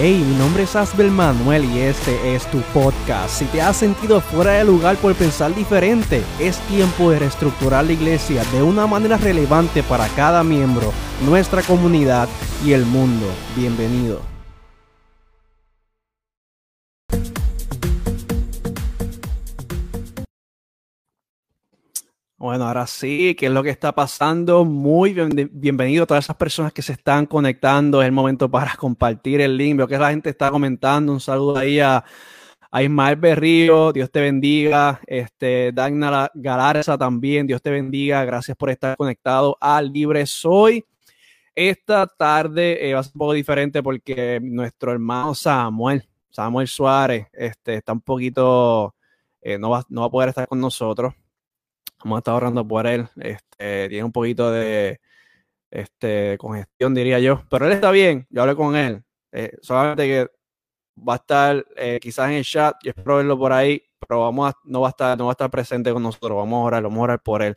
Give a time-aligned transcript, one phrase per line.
[0.00, 3.36] Hey, mi nombre es Asbel Manuel y este es tu podcast.
[3.36, 7.94] Si te has sentido fuera de lugar por pensar diferente, es tiempo de reestructurar la
[7.94, 10.92] iglesia de una manera relevante para cada miembro,
[11.26, 12.28] nuestra comunidad
[12.64, 13.26] y el mundo.
[13.56, 14.37] Bienvenido.
[22.38, 24.64] Bueno, ahora sí, ¿qué es lo que está pasando?
[24.64, 28.00] Muy bienvenido a todas esas personas que se están conectando.
[28.00, 29.76] Es el momento para compartir el link.
[29.76, 31.12] Veo que la gente está comentando.
[31.12, 32.04] Un saludo ahí a,
[32.72, 33.92] Ismael Berrío.
[33.92, 35.00] Dios te bendiga.
[35.08, 37.44] Este, Dagna Galarza también.
[37.44, 38.24] Dios te bendiga.
[38.24, 40.84] Gracias por estar conectado a Libre Soy.
[41.56, 47.26] Esta tarde eh, va a ser un poco diferente porque nuestro hermano Samuel, Samuel Suárez,
[47.32, 48.94] este, está un poquito,
[49.42, 51.14] eh, no, va, no va a poder estar con nosotros
[52.04, 53.08] hemos estado ahorrando por él.
[53.16, 55.00] Este, tiene un poquito de
[55.70, 57.42] este, congestión, diría yo.
[57.50, 59.02] Pero él está bien, yo hablé con él.
[59.32, 60.28] Eh, solamente que
[61.06, 64.50] va a estar eh, quizás en el chat, y espero verlo por ahí, pero vamos
[64.50, 66.36] a, no, va a estar, no va a estar presente con nosotros.
[66.36, 67.54] Vamos a orar, vamos a orar por él.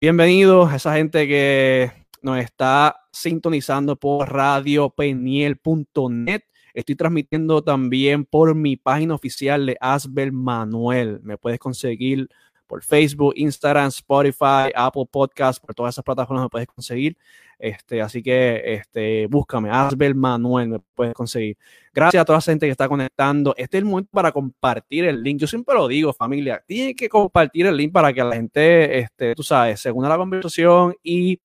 [0.00, 1.90] Bienvenidos a esa gente que
[2.22, 6.42] nos está sintonizando por radiopeniel.net.
[6.74, 11.20] Estoy transmitiendo también por mi página oficial de Asbel Manuel.
[11.22, 12.28] Me puedes conseguir
[12.66, 17.16] por Facebook, Instagram, Spotify, Apple Podcast, por todas esas plataformas me puedes conseguir.
[17.58, 21.56] Este, así que este, búscame, Asbel Manuel, me puedes conseguir.
[21.92, 23.54] Gracias a toda la gente que está conectando.
[23.56, 25.40] Este es el momento para compartir el link.
[25.40, 29.34] Yo siempre lo digo, familia, tiene que compartir el link para que la gente, este,
[29.34, 31.40] tú sabes, se una la conversación y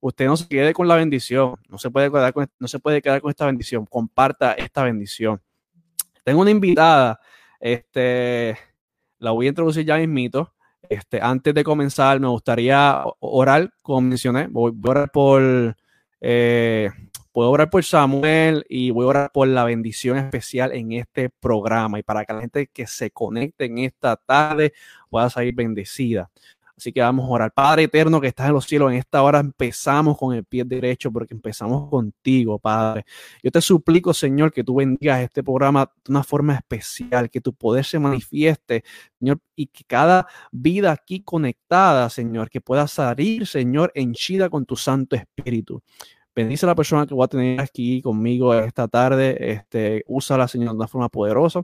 [0.00, 1.54] usted no se quede con la bendición.
[1.68, 3.86] No se puede quedar con, no se puede quedar con esta bendición.
[3.86, 5.40] Comparta esta bendición.
[6.22, 7.20] Tengo una invitada,
[7.60, 8.58] este,
[9.18, 10.52] la voy a introducir ya mismito.
[10.88, 15.76] Este, antes de comenzar, me gustaría orar, como mencioné, voy, a orar por,
[16.20, 16.90] eh,
[17.32, 21.98] puedo orar por Samuel y voy a orar por la bendición especial en este programa
[21.98, 24.72] y para que la gente que se conecte en esta tarde
[25.10, 26.30] pueda salir bendecida.
[26.76, 27.52] Así que vamos a orar.
[27.52, 31.10] Padre eterno que estás en los cielos, en esta hora empezamos con el pie derecho
[31.10, 33.06] porque empezamos contigo, Padre.
[33.42, 37.54] Yo te suplico, Señor, que tú bendigas este programa de una forma especial, que tu
[37.54, 38.84] poder se manifieste,
[39.18, 44.76] Señor, y que cada vida aquí conectada, Señor, que pueda salir, Señor, henchida con tu
[44.76, 45.82] Santo Espíritu.
[46.34, 49.52] Bendice a la persona que voy a tener aquí conmigo esta tarde.
[49.52, 51.62] Este, úsala, Señor, de una forma poderosa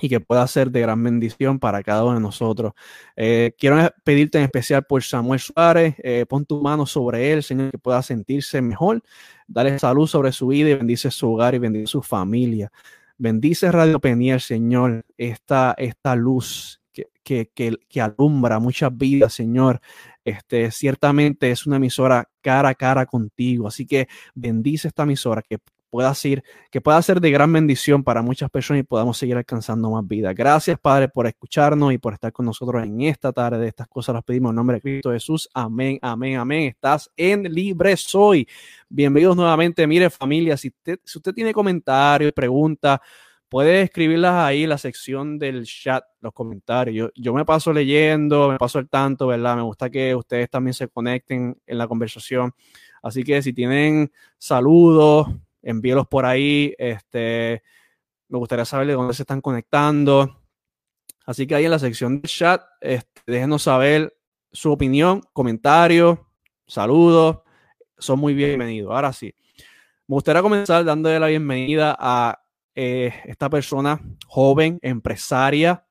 [0.00, 2.72] y que pueda ser de gran bendición para cada uno de nosotros.
[3.16, 7.70] Eh, quiero pedirte en especial por Samuel Suárez, eh, pon tu mano sobre él, Señor,
[7.70, 9.02] que pueda sentirse mejor,
[9.46, 12.70] dale salud sobre su vida y bendice su hogar y bendice su familia.
[13.18, 19.80] Bendice Radio Peniel, Señor, esta, esta luz que, que, que, que, alumbra muchas vidas, Señor.
[20.24, 25.58] Este, ciertamente es una emisora cara a cara contigo, así que bendice esta emisora, que
[25.90, 29.90] pueda ser, que pueda ser de gran bendición para muchas personas y podamos seguir alcanzando
[29.90, 30.32] más vida.
[30.32, 33.58] Gracias, Padre, por escucharnos y por estar con nosotros en esta tarde.
[33.58, 35.48] De estas cosas las pedimos en nombre de Cristo Jesús.
[35.52, 36.68] Amén, amén, amén.
[36.68, 38.48] Estás en Libre Soy.
[38.88, 39.86] Bienvenidos nuevamente.
[39.86, 43.00] Mire, familia, si usted, si usted tiene comentarios, preguntas,
[43.48, 46.94] puede escribirlas ahí en la sección del chat, los comentarios.
[46.94, 49.56] Yo, yo me paso leyendo, me paso el tanto, ¿verdad?
[49.56, 52.52] Me gusta que ustedes también se conecten en la conversación.
[53.02, 55.28] Así que si tienen saludos,
[55.62, 56.74] envíelos por ahí.
[56.78, 57.62] Este,
[58.28, 60.40] me gustaría saber de dónde se están conectando.
[61.26, 64.16] Así que ahí en la sección del chat, este, déjenos saber
[64.52, 66.18] su opinión, comentarios,
[66.66, 67.40] saludos.
[67.98, 68.92] Son muy bienvenidos.
[68.92, 69.34] Ahora sí,
[70.06, 72.42] me gustaría comenzar dándole la bienvenida a
[72.74, 75.84] eh, esta persona joven, empresaria.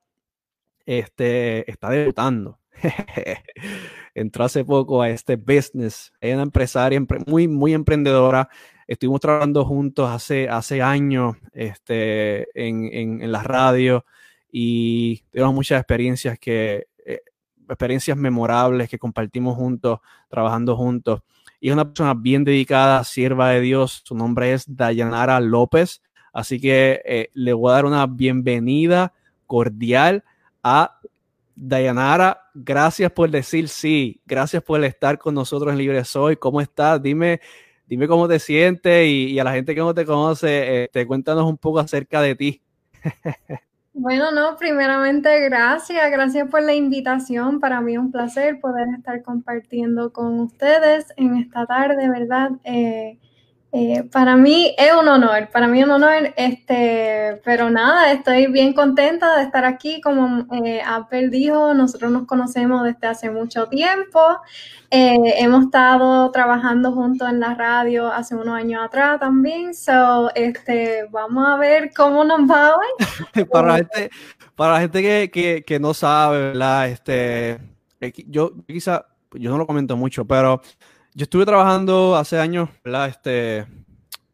[0.84, 2.58] Este, está debutando.
[4.14, 6.12] Entró hace poco a este business.
[6.20, 8.48] Es una empresaria muy, muy emprendedora.
[8.90, 14.04] Estuvimos trabajando juntos hace, hace años este, en, en, la radio
[14.50, 17.20] y tenemos muchas experiencias que, eh,
[17.68, 21.22] experiencias memorables que compartimos juntos, trabajando juntos.
[21.60, 24.02] Y es una persona bien dedicada, sierva de Dios.
[24.04, 26.02] Su nombre es Dayanara López.
[26.32, 29.14] Así que eh, le voy a dar una bienvenida
[29.46, 30.24] cordial
[30.64, 30.98] a
[31.54, 32.50] Dayanara.
[32.54, 34.20] Gracias por decir sí.
[34.26, 36.34] Gracias por estar con nosotros en Libre Soy.
[36.34, 37.00] ¿Cómo estás?
[37.00, 37.40] Dime
[37.90, 41.58] dime cómo te sientes y, a la gente que no te conoce, este, cuéntanos un
[41.58, 42.62] poco acerca de ti.
[43.92, 47.58] Bueno, no, primeramente gracias, gracias por la invitación.
[47.58, 52.52] Para mí es un placer poder estar compartiendo con ustedes en esta tarde, ¿verdad?
[52.62, 53.18] Eh,
[53.72, 58.48] Eh, para mí es un honor, para mí es un honor, este, pero nada, estoy
[58.48, 60.00] bien contenta de estar aquí.
[60.00, 64.20] Como eh, Apple dijo, nosotros nos conocemos desde hace mucho tiempo.
[64.90, 69.72] Eh, hemos estado trabajando juntos en la radio hace unos años atrás también.
[69.72, 73.44] So, este, vamos a ver cómo nos va hoy.
[73.52, 74.10] para la gente,
[74.56, 76.88] para la gente que, que, que no sabe, ¿verdad?
[76.88, 77.60] Este,
[78.26, 80.60] yo quizá, yo no lo comento mucho, pero
[81.14, 83.08] yo estuve trabajando hace años, ¿verdad?
[83.08, 83.66] Este,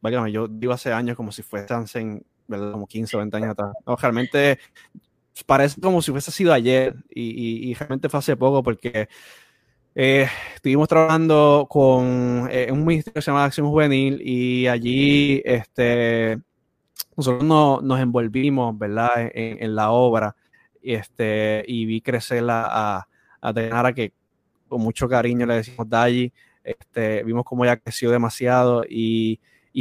[0.01, 2.73] bueno, yo digo hace años como si fuesen, ¿verdad?
[2.73, 3.73] Como 15 o 20 años atrás.
[3.87, 4.59] No, realmente
[5.45, 9.09] parece como si hubiese sido ayer y, y, realmente fue hace poco porque
[9.95, 16.39] eh, estuvimos trabajando con eh, un ministerio que se llama Acción Juvenil y allí este,
[17.17, 19.31] nosotros no, nos envolvimos, ¿verdad?
[19.35, 20.37] En, la obra
[20.83, 23.09] este, y vi crecerla a,
[23.41, 24.13] a Denara que
[24.69, 26.33] con mucho cariño le decimos Dalli.
[26.67, 29.39] Este, vimos cómo ella creció demasiado y,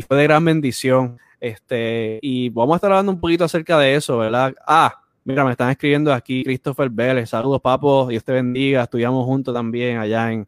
[0.07, 1.17] fue de gran bendición.
[1.39, 4.53] Este, y vamos a estar hablando un poquito acerca de eso, ¿verdad?
[4.67, 7.31] Ah, mira, me están escribiendo aquí Christopher Vélez.
[7.31, 8.07] Saludos, papo.
[8.07, 8.83] Dios te bendiga.
[8.83, 10.47] Estudiamos juntos también allá en,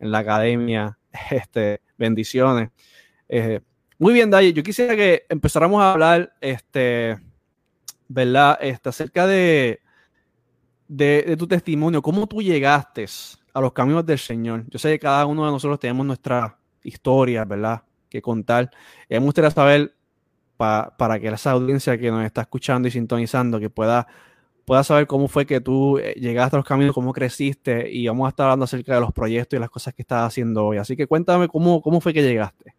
[0.00, 0.98] en la academia.
[1.30, 2.68] Este, bendiciones.
[3.28, 3.60] Eh,
[3.96, 4.52] muy bien, Dayi.
[4.52, 7.16] Yo quisiera que empezáramos a hablar, este,
[8.08, 8.58] ¿verdad?
[8.60, 9.80] Este, acerca de,
[10.88, 13.06] de, de, tu testimonio, cómo tú llegaste
[13.56, 14.64] a los caminos del Señor.
[14.68, 17.82] Yo sé que cada uno de nosotros tenemos nuestra historia, ¿verdad?
[18.10, 18.70] Que contar.
[19.08, 19.94] Y me gustaría saber,
[20.58, 24.08] para que esa audiencia que nos está escuchando y sintonizando, que pueda,
[24.66, 28.26] pueda saber cómo fue que tú eh, llegaste a los caminos, cómo creciste, y vamos
[28.26, 30.76] a estar hablando acerca de los proyectos y las cosas que estás haciendo hoy.
[30.76, 32.74] Así que cuéntame cómo, cómo fue que llegaste.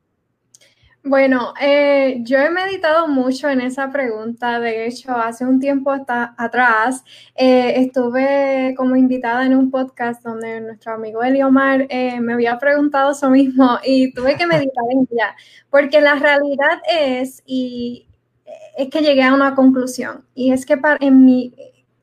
[1.03, 4.59] Bueno, eh, yo he meditado mucho en esa pregunta.
[4.59, 7.03] De hecho, hace un tiempo atrás
[7.35, 13.11] eh, estuve como invitada en un podcast donde nuestro amigo Eliomar eh, me había preguntado
[13.11, 15.35] eso mismo y tuve que meditar en ella,
[15.69, 18.07] porque la realidad es, y
[18.77, 21.53] es que llegué a una conclusión, y es que para, en mi,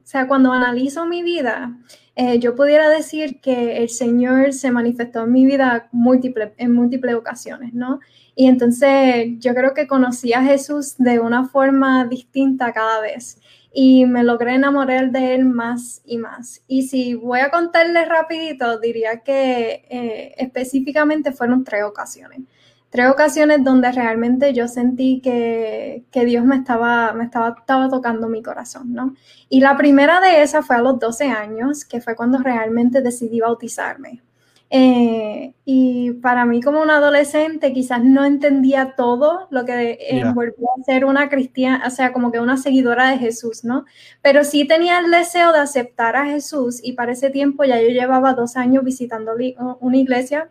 [0.03, 1.77] o sea, cuando analizo mi vida,
[2.17, 7.15] eh, yo pudiera decir que el Señor se manifestó en mi vida múltiple, en múltiples
[7.17, 8.01] ocasiones, ¿no?
[8.37, 13.39] Y entonces yo creo que conocí a Jesús de una forma distinta cada vez
[13.73, 16.63] y me logré enamorar de él más y más.
[16.69, 22.41] Y si voy a contarles rapidito, diría que eh, específicamente fueron tres ocasiones.
[22.89, 28.29] Tres ocasiones donde realmente yo sentí que, que Dios me estaba, me estaba, estaba tocando
[28.29, 29.17] mi corazón, ¿no?
[29.49, 33.41] Y la primera de esas fue a los 12 años, que fue cuando realmente decidí
[33.41, 34.23] bautizarme.
[34.77, 41.05] Eh, y para mí como una adolescente quizás no entendía todo lo que envolvía ser
[41.05, 43.85] una cristiana, o sea, como que una seguidora de Jesús, ¿no?
[44.21, 47.87] Pero sí tenía el deseo de aceptar a Jesús y para ese tiempo ya yo
[47.87, 49.35] llevaba dos años visitando
[49.79, 50.51] una iglesia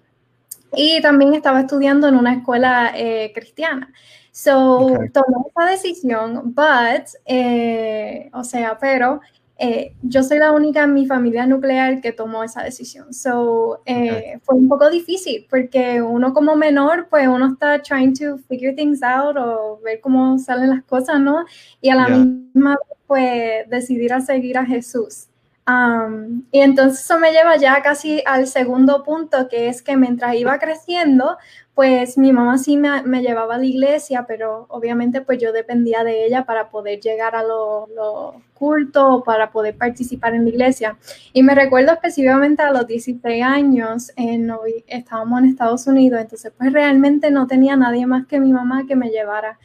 [0.74, 3.92] y también estaba estudiando en una escuela eh, cristiana.
[4.32, 9.20] So, tomé esa decisión, but, eh, o sea, pero
[9.58, 13.14] eh, yo soy la única en mi familia nuclear que tomó esa decisión.
[13.14, 18.38] So, eh, fue un poco difícil porque uno como menor, pues uno está trying to
[18.50, 21.46] figure things out o ver cómo salen las cosas, ¿no?
[21.82, 25.28] Y a la misma vez, pues decidir a seguir a Jesús.
[25.66, 30.36] Um, y entonces eso me lleva ya casi al segundo punto, que es que mientras
[30.36, 31.38] iba creciendo,
[31.74, 36.04] pues mi mamá sí me, me, llevaba a la iglesia, pero obviamente pues yo dependía
[36.04, 40.98] de ella para poder llegar a los lo cultos, para poder participar en la iglesia.
[41.32, 44.52] Y me recuerdo específicamente a los 16 años, en,
[44.88, 48.96] estábamos en Estados Unidos, entonces pues realmente no tenía nadie más que mi mamá que
[48.98, 49.60] me llevara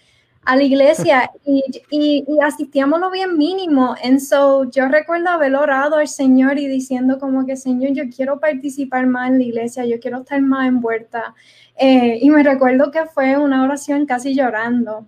[0.48, 3.94] a la iglesia y, y, y, asistíamos lo bien mínimo.
[4.02, 8.40] En so, yo recuerdo haber orado al Señor y diciendo como que, Señor, yo quiero
[8.40, 11.34] participar más en la iglesia, yo quiero estar más envuelta.
[11.76, 15.06] Eh, y me recuerdo que fue una oración casi llorando.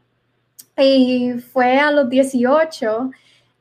[0.76, 3.10] Y fue a los 18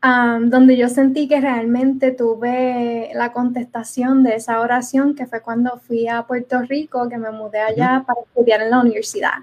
[0.04, 5.80] um, donde yo sentí que realmente tuve la contestación de esa oración, que fue cuando
[5.80, 9.36] fui a Puerto Rico, que me mudé allá para estudiar en la universidad.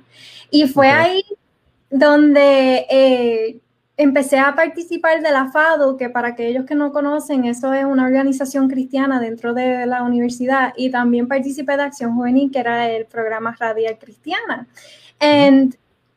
[0.50, 1.22] Y fue ahí
[1.90, 3.60] donde eh,
[3.96, 8.04] empecé a participar de la FADO, que para aquellos que no conocen, eso es una
[8.04, 13.06] organización cristiana dentro de la universidad, y también participé de Acción Juvenil, que era el
[13.06, 14.66] programa Radial Cristiana.
[15.20, 15.70] Y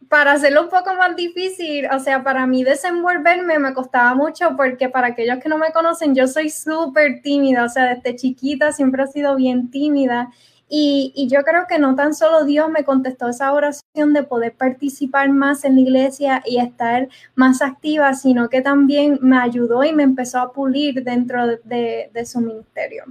[0.09, 4.89] para hacerlo un poco más difícil, o sea, para mí desenvolverme me costaba mucho porque
[4.89, 9.03] para aquellos que no me conocen, yo soy súper tímida, o sea, desde chiquita siempre
[9.03, 10.31] he sido bien tímida
[10.69, 15.29] y, yo creo que no tan solo Dios me contestó esa oración de poder participar
[15.29, 20.03] más en la iglesia y estar más activa, sino que también me ayudó y me
[20.03, 23.05] empezó a pulir dentro de, su ministerio.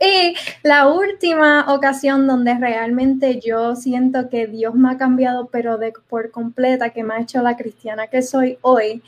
[0.00, 5.92] Y la última ocasión donde realmente yo siento que Dios me ha cambiado, pero de
[6.08, 9.02] por completa, que me ha hecho la cristiana que soy hoy,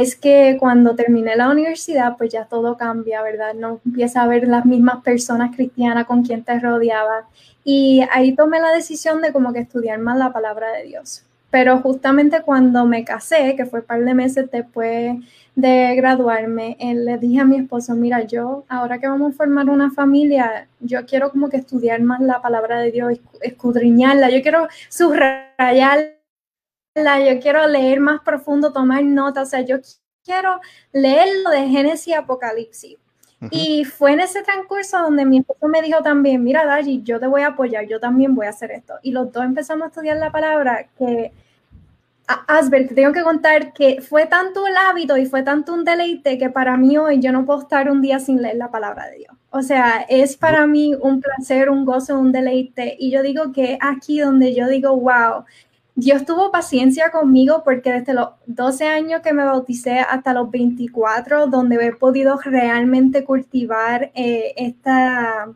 [0.00, 3.54] es que cuando terminé la universidad, pues ya todo cambia, ¿verdad?
[3.54, 7.28] No empieza a ver las mismas personas cristianas con quien te rodeaba.
[7.62, 11.24] Y ahí tomé la decisión de como que estudiar más la palabra de Dios.
[11.50, 15.16] Pero justamente cuando me casé, que fue un par de meses después
[15.54, 19.92] de graduarme, le dije a mi esposo, mira, yo ahora que vamos a formar una
[19.92, 26.14] familia, yo quiero como que estudiar más la palabra de Dios, escudriñarla, yo quiero subrayarla,
[26.94, 29.78] yo quiero leer más profundo, tomar notas, o sea, yo
[30.24, 30.60] quiero
[30.92, 32.96] leer lo de Génesis y Apocalipsis.
[33.50, 37.26] Y fue en ese transcurso donde mi esposo me dijo también, mira, Daji, yo te
[37.26, 38.94] voy a apoyar, yo también voy a hacer esto.
[39.02, 41.30] Y los dos empezamos a estudiar la palabra que
[42.26, 46.38] Asbel, te tengo que contar que fue tanto el hábito y fue tanto un deleite
[46.38, 49.18] que para mí hoy yo no puedo estar un día sin leer la palabra de
[49.18, 49.36] Dios.
[49.50, 52.96] O sea, es para mí un placer, un gozo, un deleite.
[52.98, 55.44] Y yo digo que aquí donde yo digo, wow,
[55.96, 61.46] Dios tuvo paciencia conmigo porque desde los 12 años que me bauticé hasta los 24,
[61.46, 65.52] donde he podido realmente cultivar eh, esta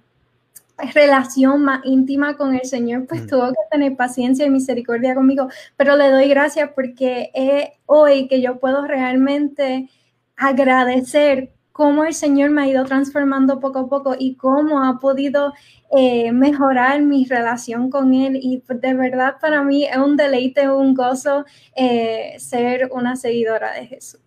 [0.95, 3.27] relación más íntima con el Señor, pues mm.
[3.27, 8.41] tuvo que tener paciencia y misericordia conmigo, pero le doy gracias porque es hoy que
[8.41, 9.89] yo puedo realmente
[10.37, 15.55] agradecer cómo el Señor me ha ido transformando poco a poco y cómo ha podido
[15.97, 18.37] eh, mejorar mi relación con Él.
[18.43, 21.45] Y de verdad para mí es un deleite, un gozo
[21.77, 24.21] eh, ser una seguidora de Jesús.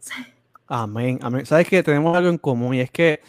[0.66, 1.46] Amén, amén.
[1.46, 3.20] Sabes que tenemos algo en común y es que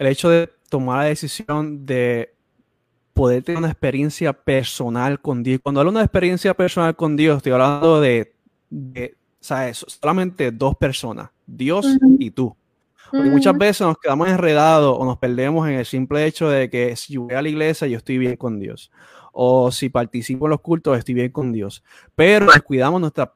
[0.00, 2.34] el hecho de tomar la decisión de
[3.12, 5.60] poder tener una experiencia personal con Dios.
[5.62, 8.34] Cuando hablo de una experiencia personal con Dios, estoy hablando de,
[9.38, 9.86] ¿sabes?
[9.86, 11.86] Solamente dos personas, Dios
[12.18, 12.56] y tú.
[13.10, 16.96] Porque muchas veces nos quedamos enredados o nos perdemos en el simple hecho de que
[16.96, 18.90] si voy a la iglesia yo estoy bien con Dios.
[19.32, 21.82] O si participo en los cultos estoy bien con Dios.
[22.14, 23.34] Pero descuidamos nuestra,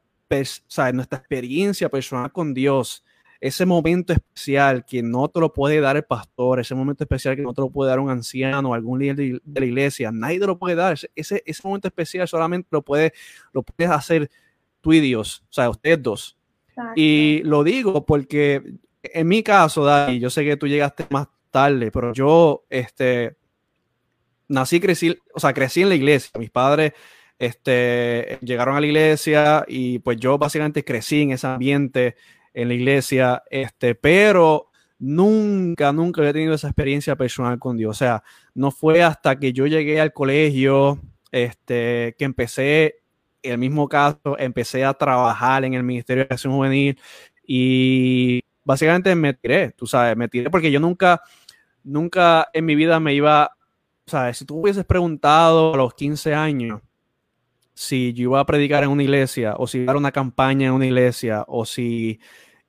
[0.93, 3.05] nuestra experiencia personal con Dios
[3.45, 7.43] ese momento especial que no te lo puede dar el pastor, ese momento especial que
[7.43, 10.47] no te lo puede dar un anciano o algún líder de, la iglesia, nadie te
[10.47, 10.99] lo puede dar.
[11.15, 13.13] Ese, ese momento especial solamente lo, puede,
[13.53, 14.31] lo puedes hacer
[14.81, 16.39] tú y Dios, o sea, ustedes dos.
[16.97, 18.63] Y lo digo porque
[19.13, 23.37] en mi caso, Dani, yo sé que tú llegaste más tarde, pero yo, este,
[24.49, 26.31] nací, crecí, o sea, crecí en la iglesia.
[26.39, 26.93] Mis padres,
[27.39, 32.17] este, llegaron a la iglesia y pues yo básicamente crecí en ese ambiente
[32.53, 37.91] en la iglesia, este, pero nunca, nunca había tenido esa experiencia personal con Dios.
[37.91, 38.23] O sea,
[38.55, 41.01] no fue hasta que yo llegué al colegio,
[41.33, 42.97] este, que empecé,
[43.43, 46.99] en el mismo caso, empecé a trabajar en el Ministerio de Acción Juvenil
[47.47, 51.23] y básicamente me tiré, tú sabes, me tiré porque yo nunca,
[51.83, 53.57] nunca en mi vida me iba,
[54.07, 56.81] sea, si tú hubieses preguntado a los 15 años,
[57.75, 60.69] si yo iba a predicar en una iglesia o si iba a dar una campaña
[60.69, 62.21] en una iglesia o si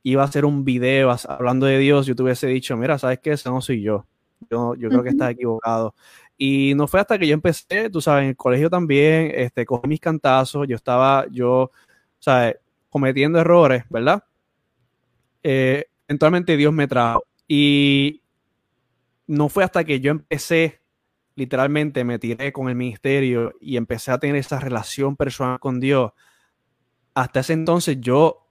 [0.03, 3.31] iba a hacer un video hablando de Dios, yo te hubiese dicho, mira, ¿sabes qué?
[3.31, 4.05] Ese no soy yo.
[4.49, 5.95] Yo, yo creo que estás equivocado.
[6.37, 9.87] Y no fue hasta que yo empecé, tú sabes, en el colegio también, este, cogí
[9.87, 11.71] mis cantazos, yo estaba, yo,
[12.19, 12.57] ¿sabes?
[12.89, 14.23] Cometiendo errores, ¿verdad?
[15.47, 17.23] Eh, eventualmente Dios me trajo.
[17.47, 18.23] Y
[19.27, 20.81] no fue hasta que yo empecé
[21.35, 26.11] literalmente me tiré con el ministerio y empecé a tener esa relación personal con Dios,
[27.13, 28.47] hasta ese entonces yo,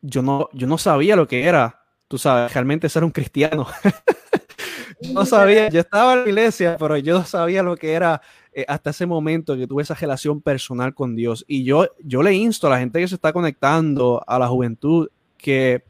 [0.00, 3.66] yo, no, yo no sabía lo que era, tú sabes, realmente ser un cristiano.
[5.12, 8.20] no sabía, yo estaba en la iglesia, pero yo no sabía lo que era
[8.52, 11.44] eh, hasta ese momento que tuve esa relación personal con Dios.
[11.46, 15.08] Y yo, yo le insto a la gente que se está conectando, a la juventud,
[15.36, 15.84] que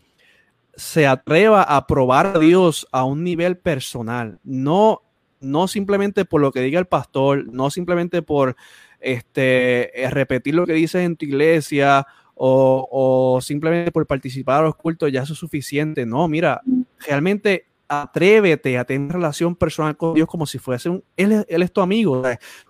[0.75, 4.39] se atreva a probar a Dios a un nivel personal.
[4.45, 5.03] No
[5.41, 8.57] no simplemente por lo que diga el pastor, no simplemente por
[9.01, 12.07] este, eh, repetir lo que dices en tu iglesia
[12.43, 16.07] o, simplemente por participar a los cultos, ya es suficiente.
[16.07, 16.63] No, mira,
[17.07, 21.83] realmente atrévete a tener relación personal con Dios como si fuese un, él, es tu
[21.83, 22.23] amigo,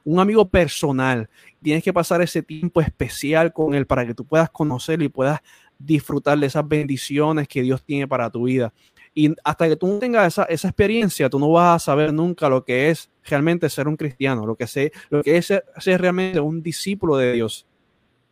[0.02, 1.28] un amigo personal.
[1.62, 5.40] Tienes que pasar ese tiempo especial con él para que tú puedas conocerlo y puedas
[5.80, 8.72] disfrutar de esas bendiciones que Dios tiene para tu vida.
[9.14, 12.48] Y hasta que tú no tengas esa, esa, experiencia, tú no vas a saber nunca
[12.48, 16.38] lo que es realmente ser un cristiano, lo que, sé, lo que es ser, realmente
[16.38, 17.66] un discípulo de Dios.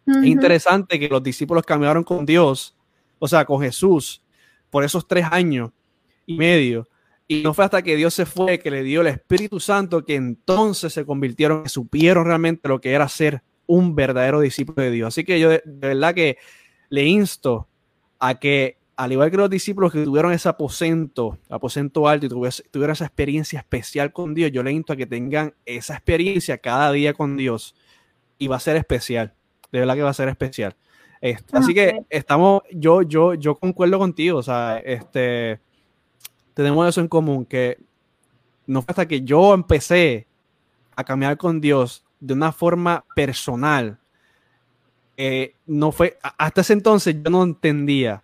[0.07, 2.75] Es interesante que los discípulos cambiaron con Dios,
[3.19, 4.23] o sea, con Jesús,
[4.71, 5.71] por esos tres años
[6.25, 6.89] y medio.
[7.27, 10.15] Y no fue hasta que Dios se fue, que le dio el Espíritu Santo, que
[10.15, 15.09] entonces se convirtieron, que supieron realmente lo que era ser un verdadero discípulo de Dios.
[15.09, 16.39] Así que yo de verdad que
[16.89, 17.69] le insto
[18.19, 22.93] a que al igual que los discípulos que tuvieron ese aposento, aposento alto y tuvieron,
[22.93, 27.15] esa experiencia especial con Dios, yo le invito a que tengan esa experiencia cada día
[27.15, 27.77] con Dios
[28.39, 29.35] y va a ser especial,
[29.71, 30.75] de verdad que va a ser especial.
[31.21, 35.61] Este, así que estamos, yo, yo, yo concuerdo contigo, o sea, este,
[36.55, 37.79] tenemos eso en común, que
[38.67, 40.27] no fue hasta que yo empecé
[40.97, 44.01] a caminar con Dios de una forma personal,
[45.21, 48.23] eh, no fue, hasta ese entonces yo no entendía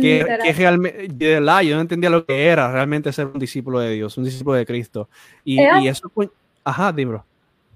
[0.00, 0.24] que,
[0.56, 1.40] realmente, yo
[1.76, 5.08] no entendía lo que era realmente ser un discípulo de Dios, un discípulo de Cristo.
[5.44, 6.28] Y, y eso fue,
[6.64, 7.20] ajá, dime.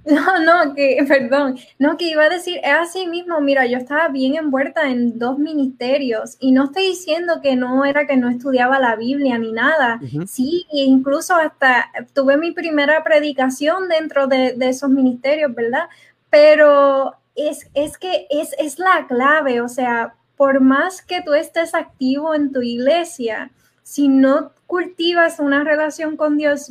[0.06, 4.06] No, no, que, perdón, no, que iba a decir, es así mismo, mira, yo estaba
[4.06, 8.78] bien envuelta en dos ministerios y no estoy diciendo que no era que no estudiaba
[8.78, 14.90] la Biblia ni nada, sí, incluso hasta tuve mi primera predicación dentro de, de esos
[14.90, 15.88] ministerios, ¿verdad?
[16.30, 21.74] Pero es, es que es, es la clave, o sea, por más que tú estés
[21.74, 23.50] activo en tu iglesia,
[23.82, 26.70] si no cultivas una relación con Dios,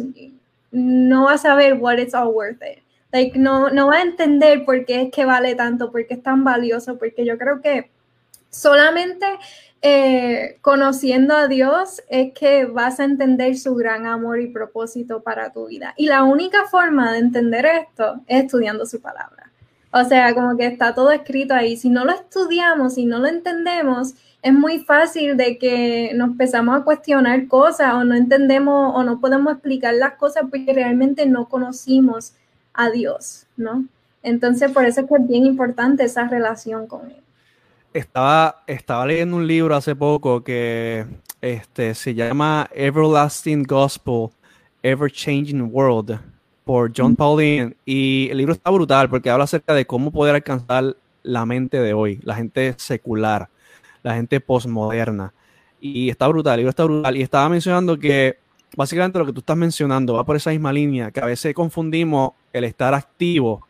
[0.72, 2.84] no vas a ver what it's all worth it.
[3.12, 6.24] Like, no, no vas a entender por qué es que vale tanto, por qué es
[6.24, 7.89] tan valioso, porque yo creo que
[8.50, 9.25] solamente
[9.81, 15.53] eh, conociendo a Dios es que vas a entender su gran amor y propósito para
[15.53, 15.93] tu vida.
[15.95, 19.51] Y la única forma de entender esto es estudiando su palabra.
[19.98, 21.78] O sea, como que está todo escrito ahí.
[21.78, 26.78] Si no lo estudiamos, si no lo entendemos, es muy fácil de que nos empezamos
[26.78, 31.48] a cuestionar cosas o no entendemos o no podemos explicar las cosas porque realmente no
[31.48, 32.34] conocimos
[32.74, 33.86] a Dios, ¿no?
[34.22, 37.24] Entonces, por eso es que es bien importante esa relación con Él.
[37.94, 41.06] Estaba, estaba leyendo un libro hace poco que
[41.40, 44.28] este, se llama Everlasting Gospel,
[44.84, 46.35] Ever Changing World
[46.65, 50.98] por John Pauline y el libro está brutal porque habla acerca de cómo poder alcanzar
[51.22, 53.50] la mente de hoy, la gente secular,
[54.03, 55.34] la gente postmoderna.
[55.79, 57.15] Y está brutal, el libro está brutal.
[57.15, 58.39] Y estaba mencionando que
[58.75, 62.31] básicamente lo que tú estás mencionando va por esa misma línea, que a veces confundimos
[62.51, 63.65] el estar activo,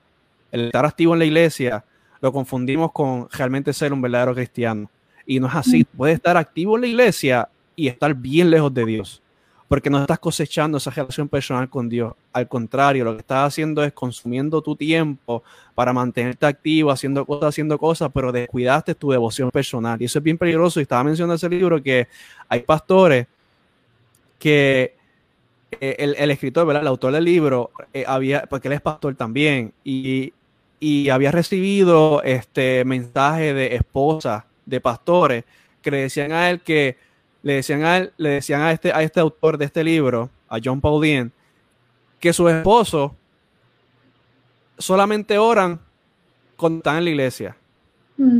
[0.51, 1.83] el estar activo en la iglesia,
[2.21, 4.89] lo confundimos con realmente ser un verdadero cristiano.
[5.25, 8.85] Y no es así, puedes estar activo en la iglesia y estar bien lejos de
[8.85, 9.21] Dios
[9.67, 12.13] porque no estás cosechando esa relación personal con Dios.
[12.33, 15.43] Al contrario, lo que estás haciendo es consumiendo tu tiempo
[15.73, 19.99] para mantenerte activo, haciendo cosas, haciendo cosas, pero descuidaste tu devoción personal.
[20.01, 20.79] Y eso es bien peligroso.
[20.79, 22.07] Y estaba mencionando ese libro que
[22.47, 23.27] hay pastores
[24.37, 24.95] que
[25.81, 26.83] eh, el, escritor, ¿verdad?
[26.83, 30.33] el autor del libro, eh, había, porque él es pastor también, y,
[30.79, 35.43] y había recibido este mensaje de esposas de pastores
[35.81, 36.97] que le decían a él que
[37.45, 40.57] le decían a él, le decían a este, a este autor de este libro, a
[40.61, 41.31] John Paulien,
[42.19, 43.15] que su esposo
[44.79, 45.79] solamente oran
[46.57, 47.55] cuando están en la iglesia.
[48.17, 48.39] Mm.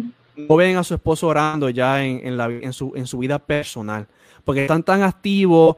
[0.49, 4.07] No ven a su esposo orando ya en, la, en, su, en su vida personal,
[4.43, 5.77] porque están tan activos,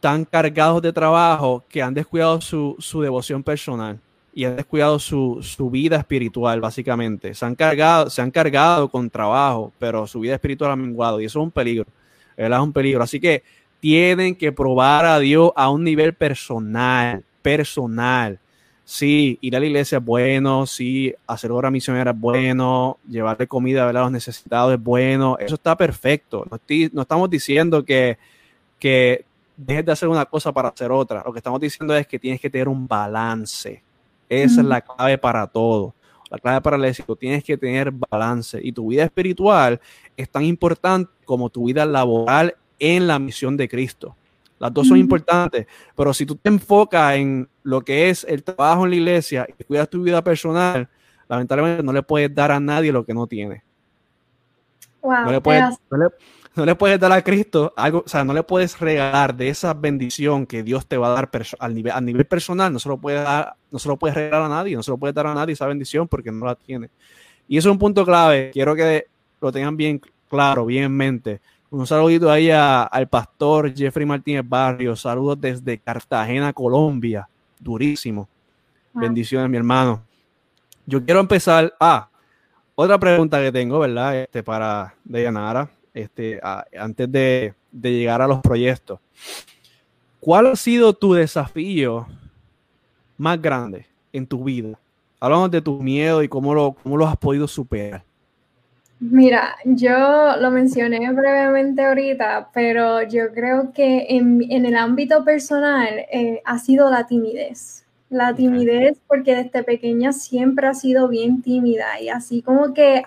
[0.00, 4.00] tan cargados de trabajo, que han descuidado su, su devoción personal
[4.32, 7.34] y han descuidado su, su, vida espiritual, básicamente.
[7.34, 11.26] Se han, cargado, se han cargado con trabajo, pero su vida espiritual ha menguado y
[11.26, 11.84] eso es un peligro.
[12.36, 13.02] Es un peligro.
[13.02, 13.42] Así que
[13.80, 18.38] tienen que probar a Dios a un nivel personal, personal.
[18.84, 23.88] Sí, ir a la iglesia es bueno, sí, hacer obra misionera es bueno, llevarle comida
[23.88, 26.46] a los necesitados es bueno, eso está perfecto.
[26.92, 28.18] No, estamos diciendo que,
[28.78, 29.24] que
[29.56, 31.22] dejes de hacer una cosa para hacer otra.
[31.24, 33.82] Lo que estamos diciendo es que tienes que tener un balance.
[34.28, 35.94] Esa es la clave para todo.
[36.34, 38.58] La clave para el éxito, tienes que tener balance.
[38.60, 39.80] Y tu vida espiritual
[40.16, 44.16] es tan importante como tu vida laboral en la misión de Cristo.
[44.58, 48.84] Las dos son importantes, pero si tú te enfocas en lo que es el trabajo
[48.84, 50.88] en la iglesia y cuidas tu vida personal,
[51.28, 53.62] lamentablemente no le puedes dar a nadie lo que no tiene.
[55.02, 56.06] no, le puedes, no, le,
[56.78, 60.62] puedes, dar a Cristo algo, o sea, no le puedes regalar de esa bendición que
[60.62, 63.56] Dios te va a dar al nivel, a nivel personal, no se lo puedes dar,
[63.70, 65.66] no se lo puedes regalar a nadie, no se lo puedes dar a nadie esa
[65.66, 66.90] bendición porque no la tiene.
[67.48, 68.50] Y eso es un punto clave.
[68.52, 69.06] Quiero que
[69.40, 71.40] lo tengan bien claro, bien en mente.
[71.70, 74.94] Un saludito ahí al pastor Jeffrey Martínez Barrio.
[74.94, 77.28] Saludos desde Cartagena, Colombia.
[77.58, 78.28] Durísimo.
[78.92, 80.02] Bendiciones, mi hermano.
[80.86, 81.74] Yo quiero empezar.
[81.80, 82.08] Ah,
[82.76, 84.22] otra pregunta que tengo, ¿verdad?
[84.22, 86.40] Este, para Dayanara, este,
[86.76, 88.98] antes de, llegar a los proyectos.
[90.20, 92.06] ¿Cuál ha sido tu desafío
[93.16, 94.78] más grande en tu vida?
[95.20, 98.02] Hablamos de tu miedo y cómo lo, cómo lo has podido superar.
[99.00, 106.40] Mira, yo lo mencioné brevemente ahorita, pero yo creo que en, el ámbito personal eh,
[106.44, 107.83] ha sido la timidez.
[108.10, 113.02] La timidez, porque desde pequeña siempre ha sido bien tímida y así como que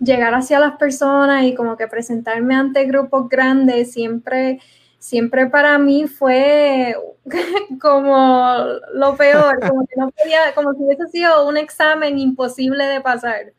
[0.00, 4.60] llegar hacia las personas y como que presentarme ante grupos grandes siempre,
[4.98, 6.96] siempre para mí fue
[7.80, 8.56] como
[8.92, 13.52] lo peor, como que no podía, como si hubiese sido un examen imposible de pasar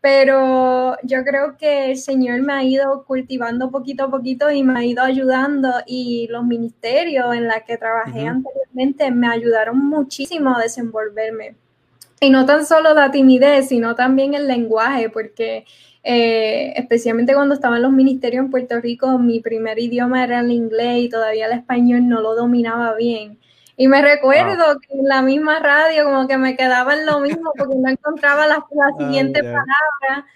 [0.00, 4.78] pero yo creo que el Señor me ha ido cultivando poquito a poquito y me
[4.78, 10.62] ha ido ayudando y los ministerios en los que trabajé anteriormente me ayudaron muchísimo a
[10.62, 11.56] desenvolverme.
[12.20, 15.64] Y no tan solo la timidez, sino también el lenguaje, porque
[16.02, 20.50] eh, especialmente cuando estaba en los ministerios en Puerto Rico, mi primer idioma era el
[20.50, 23.38] inglés y todavía el español no lo dominaba bien.
[23.80, 27.52] Y me recuerdo que en la misma radio como que me quedaba en lo mismo
[27.56, 28.66] porque no encontraba la,
[28.98, 30.26] siguiente palabra.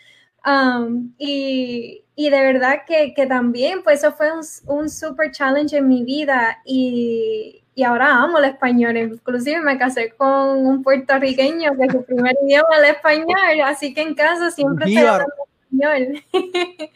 [0.47, 5.77] Um, y, y, de verdad que, que, también, pues eso fue un, un super challenge
[5.77, 8.97] en mi vida y, y, ahora amo el español.
[8.97, 14.03] Inclusive me casé con un puertorriqueño que su primer idioma es el español, así que
[14.03, 15.35] en casa siempre estoy hablando
[15.69, 16.23] español.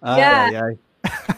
[0.00, 0.78] ay,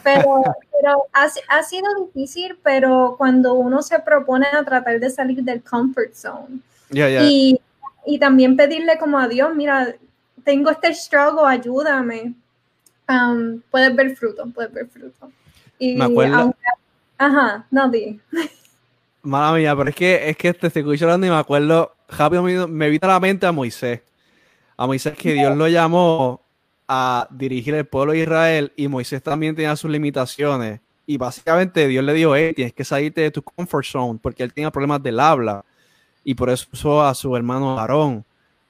[0.03, 5.61] pero, pero ha, sido difícil, pero cuando uno se propone a tratar de salir del
[5.61, 6.59] comfort zone
[6.91, 7.59] Y,
[8.05, 9.95] y, también pedirle como a Dios, mira,
[10.43, 12.33] tengo este struggle, ayúdame.
[13.07, 15.31] Um, puedes ver fruto, puedes ver fruto.
[15.77, 16.55] Y me acuerdo.
[17.17, 18.19] ajá, no di.
[19.21, 22.67] Mala mía, pero es que, es que te estoy escuchando y me acuerdo, rápido me,
[22.67, 24.01] me vino a la mente a Moisés.
[24.77, 26.41] A Moisés que Dios lo llamó
[26.89, 30.81] a dirigir el pueblo de Israel y Moisés también tenía sus limitaciones.
[31.05, 34.51] Y básicamente Dios le dijo, hey, tienes que salirte de tu comfort zone porque él
[34.51, 35.63] tenía problemas del habla
[36.23, 38.25] y por eso usó a su hermano Aarón.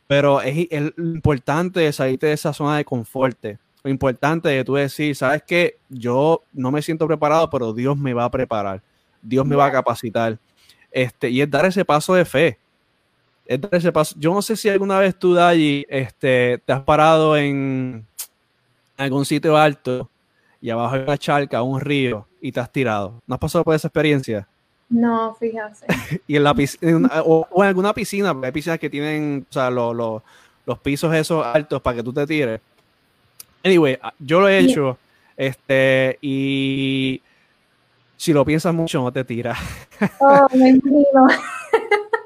[0.05, 3.37] Pero es, importante salirte de esa zona de confort.
[3.83, 8.13] Lo importante de tú decir, sabes que yo no me siento preparado, pero Dios me
[8.13, 8.81] va a preparar.
[9.21, 10.37] Dios me va a capacitar.
[10.91, 12.57] Este, y es dar ese paso de fe
[13.71, 14.15] ese paso.
[14.19, 18.05] Yo no sé si alguna vez tú, Dayi, este, te has parado en
[18.99, 20.09] algún sitio alto
[20.61, 23.21] y abajo hay una charca, un río, y te has tirado.
[23.25, 24.47] ¿No has pasado por esa experiencia?
[24.89, 25.87] No, fíjate.
[26.27, 29.69] y en la piscina, o, en alguna piscina, porque hay piscinas que tienen, o sea,
[29.69, 30.21] los
[30.83, 32.59] pisos esos altos para que tú te tires.
[33.63, 34.97] Anyway, yo lo he hecho,
[35.35, 37.21] este, y
[38.17, 39.57] si lo piensas mucho, no te tiras.
[40.19, 40.79] Oh, me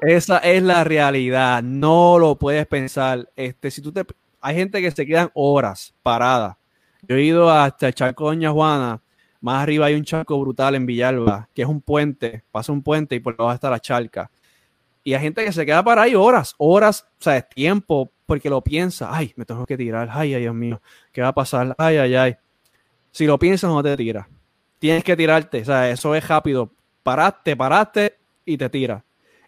[0.02, 3.28] esa es la realidad, no lo puedes pensar.
[3.36, 4.04] Este, si tú te,
[4.40, 6.56] hay gente que se quedan horas paradas.
[7.08, 9.00] Yo he ido hasta el charco Doña Juana,
[9.40, 13.14] más arriba hay un charco brutal en Villalba, que es un puente, pasa un puente
[13.14, 14.30] y por debajo está la charca.
[15.02, 18.48] Y hay gente que se queda para ahí horas, horas, o sea, es tiempo, porque
[18.48, 20.80] lo piensa, ay, me tengo que tirar, ay, ay, Dios mío,
[21.12, 21.74] ¿qué va a pasar?
[21.76, 22.36] Ay, ay, ay.
[23.10, 24.26] Si lo piensas, no te tiras.
[24.78, 26.72] Tienes que tirarte, o sea, eso es rápido.
[27.02, 29.02] Paraste, paraste y te tiras.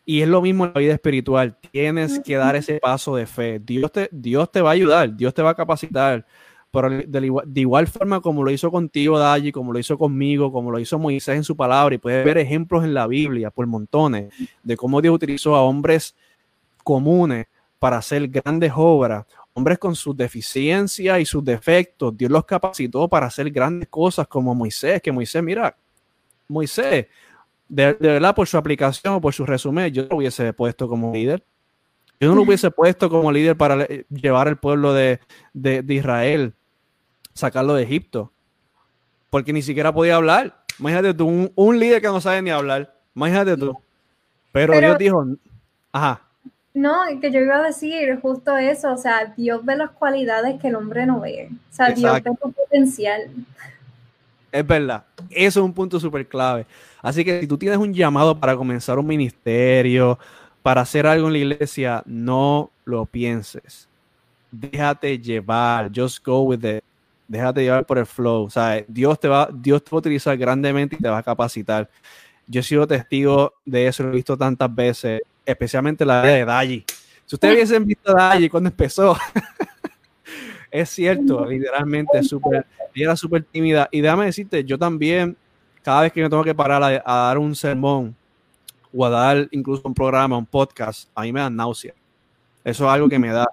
[0.05, 1.57] Y es lo mismo en la vida espiritual.
[1.73, 3.59] Tienes que dar ese paso de fe.
[3.59, 6.27] Dios te, Dios te va a ayudar, Dios te va a capacitar.
[6.71, 10.79] Pero de, igual forma como lo hizo contigo, Daji, como lo hizo conmigo, como lo
[10.79, 14.77] hizo Moisés en su palabra, y puedes ver ejemplos en la Biblia por montones de
[14.77, 16.15] cómo Dios utilizó a hombres
[16.85, 17.47] comunes
[17.79, 19.25] para hacer grandes obras,
[19.55, 22.17] hombres con sus deficiencias y sus defectos.
[22.17, 25.75] Dios los capacitó para hacer grandes cosas como Moisés, que Moisés, mira,
[26.49, 27.07] Moisés
[27.69, 31.45] de, verdad, por su aplicación o por su resumen, yo lo hubiese puesto como líder.
[32.21, 35.21] Yo no lo hubiese puesto como líder para llevar al pueblo de,
[35.89, 36.55] Israel,
[37.35, 38.33] sacarlo de Egipto.
[39.29, 40.65] Porque ni siquiera podía hablar.
[40.79, 42.95] Imagínate tú, un, líder que no sabe ni hablar.
[43.15, 43.77] Imagínate tú.
[44.53, 45.27] Pero, Dios dijo,
[45.93, 46.23] ajá.
[46.73, 48.93] No, que yo iba a decir justo eso.
[48.93, 51.51] O sea, Dios ve las cualidades que el hombre no ve.
[51.71, 53.31] O sea, Dios ve tu potencial.
[54.53, 55.05] Es verdad.
[55.31, 56.67] Eso es un punto súper clave.
[57.03, 60.19] Así que si tú tienes un llamado para comenzar un ministerio,
[60.67, 63.89] para hacer algo en la iglesia, no lo pienses.
[64.51, 65.93] Déjate llevar.
[65.95, 66.83] Just go with it.
[67.29, 68.47] Déjate llevar por el flow.
[68.47, 71.23] O sea, Dios te va, Dios te va a utilizar grandemente y te va a
[71.23, 71.89] capacitar.
[72.49, 76.85] Yo he sido testigo de eso, lo he visto tantas veces, especialmente la de Daji.
[77.27, 79.17] Si ustedes hubiesen visto a Daji cuando empezó,
[80.73, 83.89] es cierto, literalmente, super, ella era súper tímida.
[83.93, 85.37] Y déjame decirte, yo también
[85.85, 88.17] cada vez que me tengo que parar a, dar un sermón
[88.97, 91.95] o a dar incluso un programa, un podcast, a mí me da náusea.
[92.65, 93.47] Eso es algo que me da,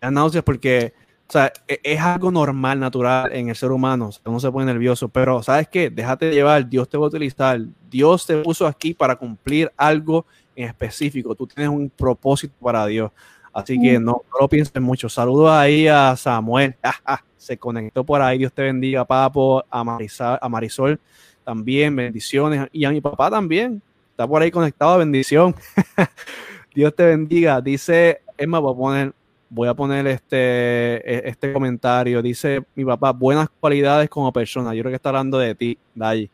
[0.00, 0.92] me da náuseas porque
[1.28, 4.10] o sea, e, es, algo normal, natural en el ser humano.
[4.24, 5.90] O uno se pone nervioso, pero ¿sabes qué?
[5.90, 7.60] Déjate llevar, Dios te va a utilizar.
[7.90, 11.34] Dios te puso aquí para cumplir algo en específico.
[11.34, 13.10] Tú tienes un propósito para Dios.
[13.52, 15.08] Así que no, lo pienses mucho.
[15.08, 16.76] Saludos ahí a Samuel.
[17.36, 18.38] se conectó por ahí.
[18.38, 21.00] Dios te bendiga, Papo, a Marisol, a Marisol
[21.42, 22.68] también, bendiciones.
[22.70, 23.82] Y a mi papá también.
[24.16, 25.54] Está por ahí conectado, bendición.
[26.74, 27.60] Dios te bendiga.
[27.60, 29.12] Dice, Emma, voy a poner,
[29.50, 32.22] voy a poner este, e, este comentario.
[32.22, 34.72] Dice mi papá, buenas cualidades como persona.
[34.72, 36.30] Yo creo que está hablando de ti, Dayi.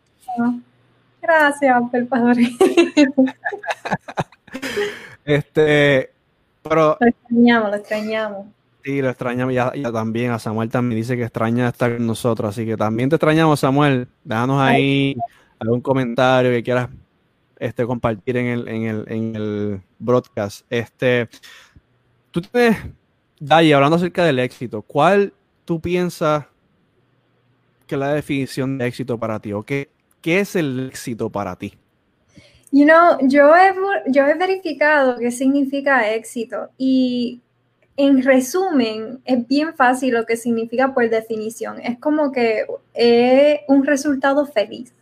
[1.21, 2.45] Gracias, el padre.
[5.25, 6.13] este,
[6.63, 6.97] pero...
[7.01, 8.47] Lo extrañamos, lo extrañamos.
[8.85, 9.55] Sí, lo extrañamos.
[9.55, 12.51] Ya, ya, también a Samuel también dice que extraña estar con nosotros.
[12.51, 14.07] Así que también te extrañamos, Samuel.
[14.23, 15.17] Déjanos ahí
[15.59, 16.89] algún comentario que quieras
[17.63, 20.67] este, compartir en el, en, el, en el broadcast.
[20.69, 21.29] Este,
[22.33, 22.77] tú tienes,
[23.39, 25.33] Daya, hablando acerca del éxito, ¿cuál
[25.65, 26.47] tú piensas
[27.87, 29.53] que es la definición de éxito para ti?
[29.53, 31.75] ¿O qué, qué es el éxito para ti?
[32.73, 33.73] You know, yo he,
[34.11, 37.43] yo he verificado qué significa éxito y
[37.97, 41.79] en resumen, es bien fácil lo que significa por definición.
[41.81, 44.93] Es como que es un resultado feliz.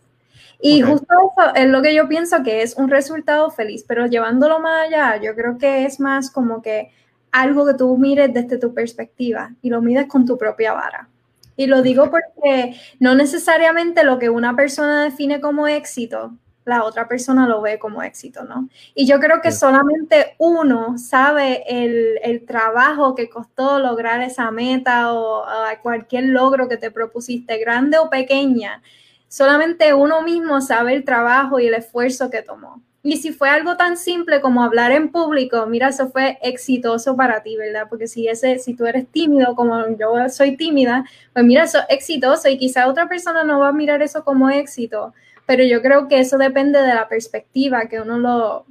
[0.62, 4.60] Y justo eso es lo que yo pienso que es un resultado feliz, pero llevándolo
[4.60, 6.90] más allá, yo creo que es más como que
[7.32, 11.08] algo que tú mires desde tu perspectiva y lo mides con tu propia vara.
[11.56, 16.32] Y lo digo porque no necesariamente lo que una persona define como éxito
[16.64, 18.68] la otra persona lo ve como éxito, ¿no?
[18.94, 25.44] Y yo creo que solamente uno sabe el, trabajo que costó lograr esa meta o
[25.82, 28.82] cualquier logro que te propusiste, grande o pequeña.
[29.30, 32.82] Solamente uno mismo sabe el trabajo y el esfuerzo que tomó.
[33.02, 37.42] Y si fue algo tan simple como hablar en público, mira, eso fue exitoso para
[37.42, 37.86] ti, ¿verdad?
[37.88, 41.86] Porque si ese, si tú eres tímido, como yo soy tímida, pues mira, eso es
[41.88, 45.14] exitoso y quizá otra persona no va a mirar eso como éxito
[45.50, 48.66] pero yo creo que eso depende de la perspectiva que uno lo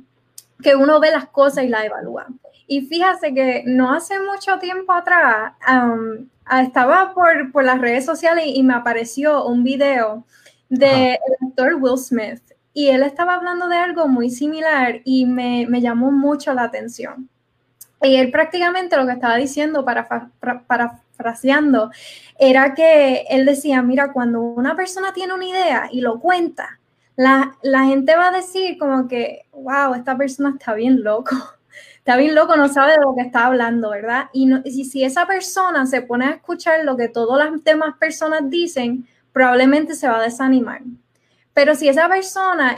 [0.64, 2.28] que uno ve las cosas y las evalúa.
[2.68, 5.56] Y fíjate que no hace mucho tiempo atrás
[6.62, 10.24] estaba por, por, las redes sociales y me apareció un video
[10.70, 12.42] del actor Will Smith
[12.74, 17.30] y él estaba hablando de algo muy similar y me, me, llamó mucho la atención.
[18.02, 21.92] Y él prácticamente lo que estaba diciendo para, para, para fraseando,
[22.40, 26.80] era que él decía, mira, cuando una persona tiene una idea y lo cuenta,
[27.18, 27.52] la,
[27.84, 31.36] gente va a decir como que, wow, esta persona está bien loco,
[31.98, 34.30] está bien loco, no sabe de lo que está hablando, ¿verdad?
[34.32, 34.50] Y,
[34.86, 39.96] si esa persona se pone a escuchar lo que todas las demás personas dicen, probablemente
[39.96, 40.82] se va a desanimar.
[41.54, 42.76] Pero si esa persona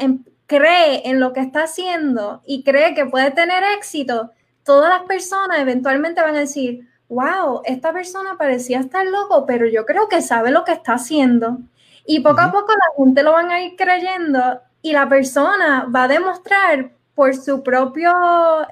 [0.48, 4.32] cree en lo que está haciendo y cree que puede tener éxito,
[4.64, 9.86] todas las personas eventualmente van a decir, wow, esta persona parecía estar loco, pero yo
[9.86, 11.58] creo que sabe lo que está haciendo.
[12.06, 16.04] Y poco a poco la gente lo van a ir creyendo y la persona va
[16.04, 18.12] a demostrar por su propio,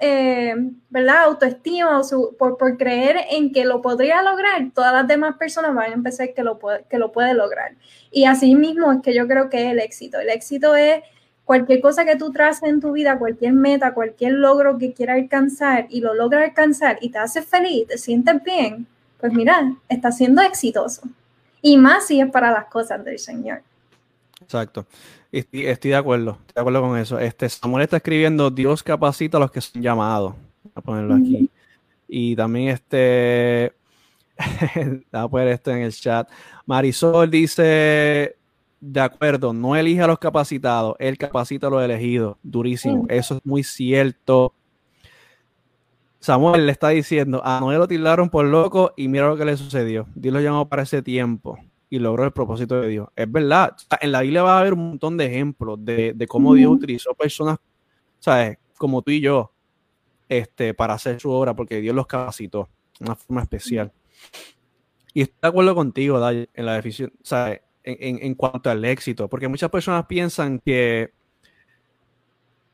[0.01, 0.55] eh,
[0.89, 1.25] ¿verdad?
[1.25, 5.91] Autoestima, su, por, por, creer en que lo podría lograr, todas las demás personas van
[5.91, 6.57] a empezar que lo
[6.89, 7.75] que lo puede lograr.
[8.09, 10.19] Y así mismo es que yo creo que es el éxito.
[10.19, 11.03] El éxito es
[11.45, 15.85] cualquier cosa que tú traces en tu vida, cualquier meta, cualquier logro que quieras alcanzar
[15.87, 18.87] y lo logras alcanzar y te haces feliz, te sientes bien,
[19.19, 21.03] pues mira, está siendo exitoso.
[21.61, 23.61] Y más si es para las cosas del Señor.
[24.49, 24.87] Exacto.
[25.31, 27.19] Estoy, estoy de acuerdo, estoy de acuerdo con eso.
[27.19, 30.33] Este Samuel está escribiendo, Dios capacita a los que son llamados.
[30.63, 31.51] Voy a ponerlo aquí.
[32.07, 33.73] Y también este,
[34.75, 36.27] voy a poner esto en el chat.
[36.65, 38.37] Marisol dice,
[38.81, 42.37] de acuerdo, no elige a los capacitados, él capacita a los elegidos.
[42.41, 43.05] Durísimo.
[43.07, 44.55] Eso es muy cierto.
[46.19, 49.55] Samuel le está diciendo, a Noé lo tildaron por loco y mira lo que le
[49.57, 50.07] sucedió.
[50.15, 51.59] Dios lo llamó para ese tiempo
[51.89, 53.09] y logró el propósito de Dios.
[53.15, 56.71] Es verdad, en la Biblia va a haber un montón de ejemplos de, cómo Dios
[56.71, 57.57] utilizó personas,
[58.19, 58.57] ¿sabes?
[58.77, 59.51] Como tú y yo,
[60.27, 63.91] este, para hacer su obra, porque Dios los capacitó de una forma especial.
[65.13, 67.61] Y estoy de acuerdo contigo, Day, en la definición, ¿sabes?
[67.83, 71.11] en, cuanto al éxito, porque muchas personas piensan que,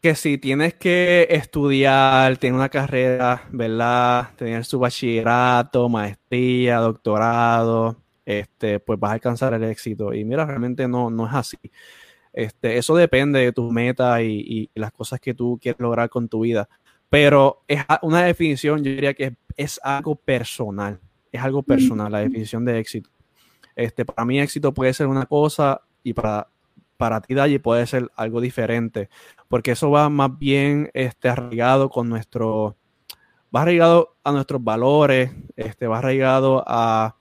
[0.01, 4.32] que si tienes que estudiar, tener una carrera, ¿verdad?
[4.36, 10.13] Tener su bachillerato, maestría, doctorado, este, pues vas a alcanzar el éxito.
[10.13, 11.57] Y mira, realmente no, no es así.
[12.33, 16.41] Este, eso depende de tus metas y, las cosas que tú quieres lograr con tu
[16.41, 16.67] vida.
[17.09, 20.99] Pero es una definición, yo diría que es algo personal.
[21.31, 23.09] Es algo personal, la definición de éxito.
[23.75, 26.47] Este, para mí éxito puede ser una cosa y para,
[26.97, 29.09] para ti, Dayi, puede ser algo diferente,
[29.49, 32.77] porque eso va más bien este, arraigado con nuestro,
[33.53, 37.15] va arraigado a nuestros valores, este, va arraigado a,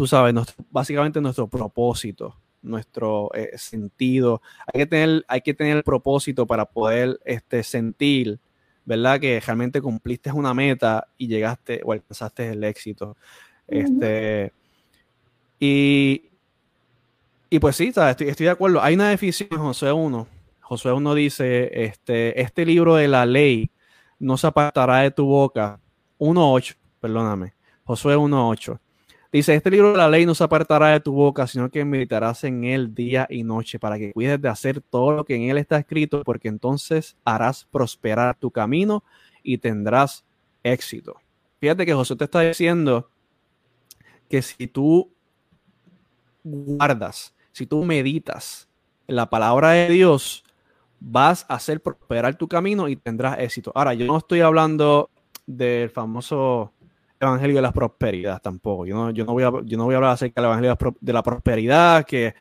[0.00, 0.34] tú sabes,
[0.70, 4.40] básicamente nuestro propósito, nuestro eh, sentido.
[4.66, 8.40] Hay que, tener, hay que tener el propósito para poder este, sentir,
[8.86, 9.20] ¿verdad?
[9.20, 13.14] Que realmente cumpliste una meta y llegaste o alcanzaste el éxito.
[13.68, 14.54] Este,
[15.58, 16.30] y,
[17.50, 18.80] y pues sí, Estoy, de acuerdo.
[18.80, 20.26] Hay una definición en José 1,
[20.62, 23.70] Josué 1 dice, este, este libro de la ley
[24.18, 25.78] no se apartará de tu boca.
[26.18, 27.52] 1.8, perdóname.
[27.84, 28.80] Josué 1.8.
[29.32, 32.42] Dice, este libro de la ley no se apartará de tu boca, sino que meditarás
[32.42, 35.58] en él día y noche para que cuides de hacer todo lo que en él
[35.58, 39.04] está escrito, porque entonces harás prosperar tu camino
[39.44, 40.24] y tendrás
[40.64, 41.14] éxito.
[41.60, 43.08] Fíjate que Josué te está diciendo
[44.28, 45.12] que si tú
[46.42, 48.68] guardas, si tú meditas
[49.06, 50.42] la palabra de Dios,
[50.98, 53.70] vas a hacer prosperar tu camino y tendrás éxito.
[53.76, 55.08] Ahora, yo no estoy hablando
[55.46, 56.72] del famoso
[57.20, 58.86] evangelio de la prosperidad tampoco.
[58.86, 61.12] Yo no, yo no, voy, a, yo no voy a hablar acerca del evangelio de
[61.12, 62.34] la prosperidad, que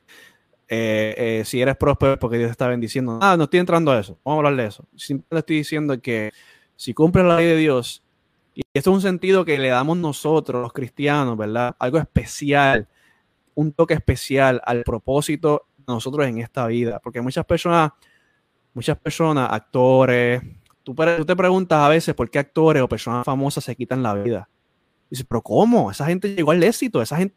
[0.71, 3.19] eh, eh, si eres próspero porque Dios está bendiciendo.
[3.21, 4.17] Ah, no estoy entrando a eso.
[4.23, 4.85] Vamos a hablar de eso.
[4.95, 6.31] Simplemente estoy diciendo que
[6.75, 8.03] si cumples la ley de Dios,
[8.53, 11.75] y esto es un sentido que le damos nosotros, los cristianos, ¿verdad?
[11.79, 12.87] Algo especial,
[13.55, 16.99] un toque especial al propósito de nosotros en esta vida.
[16.99, 17.91] Porque muchas personas,
[18.73, 20.41] muchas personas, actores,
[20.83, 24.49] tú te preguntas a veces por qué actores o personas famosas se quitan la vida
[25.09, 25.89] Dice, pero ¿cómo?
[25.89, 27.35] Esa gente llegó al éxito, esa gente,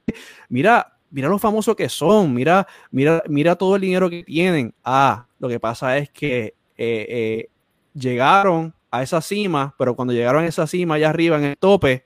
[0.48, 4.74] mira, mira lo famosos que son, mira, mira, mira todo el dinero que tienen.
[4.84, 7.48] Ah, lo que pasa es que eh, eh,
[7.94, 12.04] llegaron a esa cima, pero cuando llegaron a esa cima allá arriba en el tope,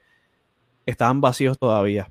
[0.84, 2.10] estaban vacíos todavía.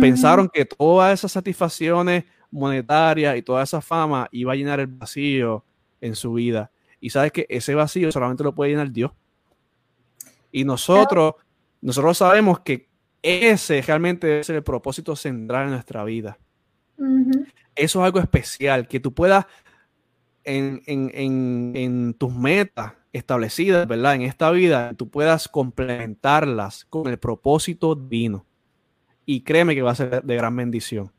[0.00, 5.64] Pensaron que todas esas satisfacciones monetarias y toda esa fama iba a llenar el vacío
[6.00, 6.70] en su vida.
[7.00, 9.12] Y sabes que ese vacío solamente lo puede llenar Dios.
[10.50, 11.34] Y nosotros
[11.84, 12.88] nosotros sabemos que
[13.22, 16.38] ese realmente debe ser el propósito central en nuestra vida.
[17.76, 19.44] Eso es algo especial, que tú puedas
[20.44, 24.14] en, tus metas establecidas, ¿verdad?
[24.14, 28.46] En esta vida, tú puedas complementarlas con el propósito divino.
[29.26, 31.12] Y créeme que va a ser de gran bendición.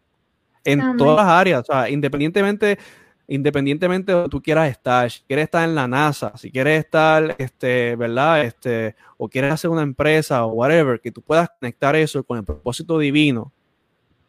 [0.64, 2.80] En todas las áreas, o sea, independientemente
[3.28, 7.36] independientemente de donde tú quieras estar, si quieres estar en la NASA, si quieres estar,
[7.38, 8.44] este, ¿verdad?
[8.44, 12.44] Este, o quieres hacer una empresa o whatever, que tú puedas conectar eso con el
[12.44, 13.52] propósito divino,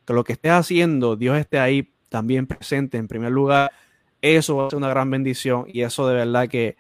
[0.07, 3.71] que lo que estés haciendo, Dios esté ahí también presente en primer lugar,
[4.23, 6.77] eso va a ser una gran bendición y eso de verdad que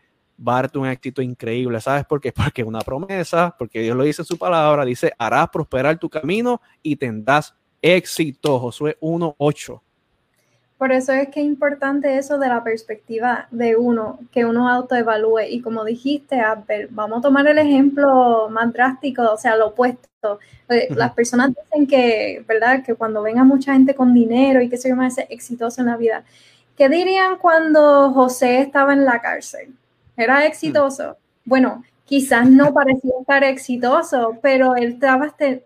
[0.46, 1.80] va a darte un éxito increíble.
[1.80, 2.32] ¿Sabes por qué?
[2.32, 6.08] Porque es una promesa, porque Dios lo dice en su palabra, dice, harás prosperar tu
[6.08, 8.58] camino y tendrás éxito.
[8.58, 9.80] Josué 1.8.
[10.78, 15.44] Por eso es que es importante eso de la perspectiva de uno, que uno autoevalúe.
[15.48, 20.38] Y como dijiste, Abel, vamos a tomar el ejemplo más drástico, o sea, lo opuesto.
[20.68, 22.82] Eh, las personas dicen que, ¿verdad?
[22.84, 25.96] Que cuando venga mucha gente con dinero y que se llama ese exitoso en la
[25.96, 26.24] vida.
[26.76, 29.74] ¿Qué dirían cuando José estaba en la cárcel?
[30.14, 31.16] ¿Era exitoso?
[31.46, 34.98] Bueno, quizás no parecía estar exitoso, pero él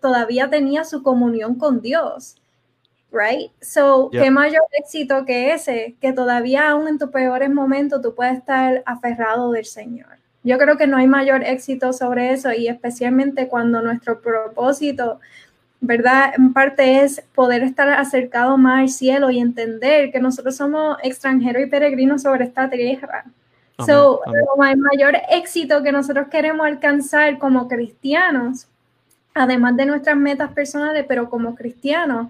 [0.00, 2.39] todavía tenía su comunión con Dios
[3.12, 3.50] right?
[3.60, 8.38] So, qué mayor éxito que ese, que todavía aún en tus peores momentos tú puedes
[8.38, 10.20] estar aferrado del Señor.
[10.42, 15.20] Yo creo que no hay mayor éxito sobre eso y especialmente cuando nuestro propósito,
[15.80, 16.32] ¿verdad?
[16.36, 21.62] En parte es poder estar acercado más al cielo y entender que nosotros somos extranjeros
[21.62, 23.24] y peregrinos sobre esta tierra.
[23.84, 28.66] so, el mayor éxito que nosotros queremos alcanzar como cristianos,
[29.34, 32.28] además de nuestras metas personales, pero como cristianos,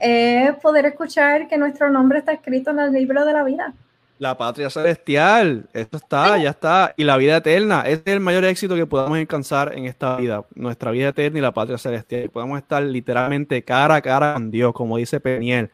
[0.00, 3.74] es poder escuchar que nuestro nombre está escrito en el libro de la vida.
[4.18, 6.92] La patria celestial, esto está, ya está.
[6.96, 10.44] Y la vida eterna, ese es el mayor éxito que podamos alcanzar en esta vida,
[10.54, 12.28] nuestra vida eterna y la patria celestial.
[12.28, 15.70] Podemos estar literalmente cara a cara con Dios, como dice Peniel.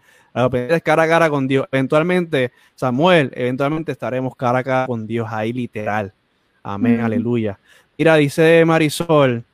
[0.52, 1.66] es cara a cara con Dios.
[1.72, 6.12] Eventualmente, Samuel, eventualmente estaremos cara a cara con Dios ahí literal.
[6.62, 7.58] Amén, aleluya.
[7.98, 9.44] Mira, dice Marisol,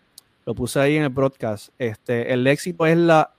[0.45, 3.31] lo puse ahí en el broadcast, este, el éxito es la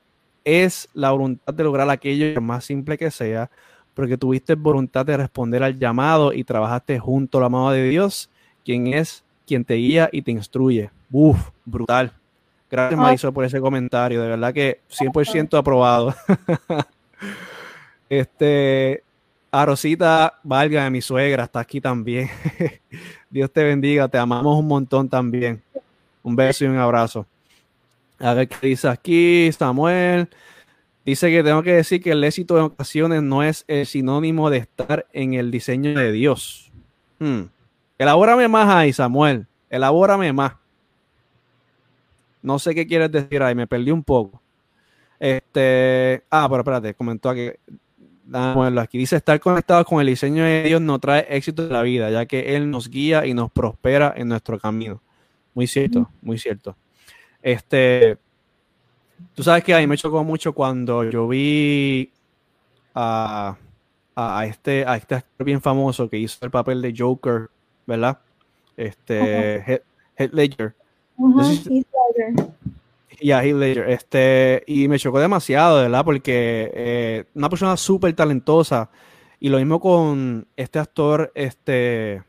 [0.45, 3.49] es la voluntad de lograr aquello más simple que sea,
[3.93, 8.29] porque tuviste voluntad de responder al llamado y trabajaste junto a la mano de Dios,
[8.63, 10.89] quien es quien te guía y te instruye.
[11.11, 12.11] Uf, brutal.
[12.69, 13.03] Gracias, ah.
[13.03, 14.21] Marisol, por ese comentario.
[14.21, 16.15] De verdad que 100% aprobado.
[18.09, 19.03] este,
[19.51, 22.29] a Rosita Valga, mi suegra, está aquí también.
[23.29, 25.61] Dios te bendiga, te amamos un montón también.
[26.23, 27.27] Un beso y un abrazo.
[28.23, 30.29] A ver qué dice aquí Samuel.
[31.05, 34.59] Dice que tengo que decir que el éxito en ocasiones no es el sinónimo de
[34.59, 36.71] estar en el diseño de Dios.
[37.19, 37.43] Hmm.
[37.97, 39.45] Elabórame más ahí, Samuel.
[39.69, 40.53] Elabórame más.
[42.41, 44.41] No sé qué quieres decir ahí, me perdí un poco.
[45.19, 47.49] Este, ah, pero espérate, comentó aquí.
[48.33, 48.97] aquí.
[48.97, 52.25] Dice, estar conectado con el diseño de Dios no trae éxito en la vida, ya
[52.25, 55.01] que Él nos guía y nos prospera en nuestro camino.
[55.53, 56.77] Muy cierto, muy cierto.
[57.43, 58.17] Este,
[59.35, 62.09] tú sabes que a mí me chocó mucho cuando yo vi
[62.95, 63.57] a,
[64.15, 67.49] a, este, a este actor bien famoso que hizo el papel de Joker,
[67.85, 68.17] ¿verdad?
[68.77, 69.83] Este,
[70.17, 70.73] Head, Ledger.
[73.19, 73.89] Y a Heath Ledger.
[73.89, 76.05] Este, y me chocó demasiado, ¿verdad?
[76.05, 78.89] Porque eh, una persona súper talentosa.
[79.39, 82.23] Y lo mismo con este actor, este.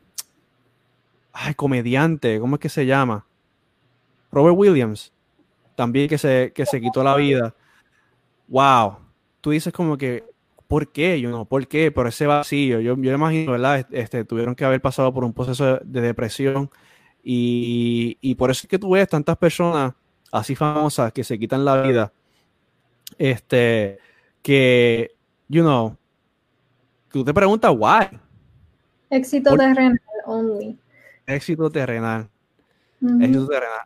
[1.31, 3.25] Ay, comediante, ¿cómo es que se llama?
[4.35, 5.13] Robert Williams.
[5.75, 7.55] También que se, que se quitó la vida.
[8.47, 8.97] Wow.
[9.41, 10.23] Tú dices como que,
[10.67, 11.19] ¿por qué?
[11.19, 11.91] Yo no, ¿por qué?
[11.91, 12.79] Por ese vacío.
[12.79, 13.87] Yo, yo imagino, ¿verdad?
[13.91, 16.69] Este, tuvieron que haber pasado por un proceso de, depresión.
[17.23, 19.93] Y, y, por eso es que tú ves tantas personas
[20.31, 22.13] así famosas que se quitan la vida,
[23.17, 23.97] este,
[24.43, 25.15] que,
[25.47, 25.97] you know,
[27.09, 28.19] tú te preguntas, why?
[29.09, 30.77] Éxito terrenal only.
[31.25, 32.29] Éxito terrenal.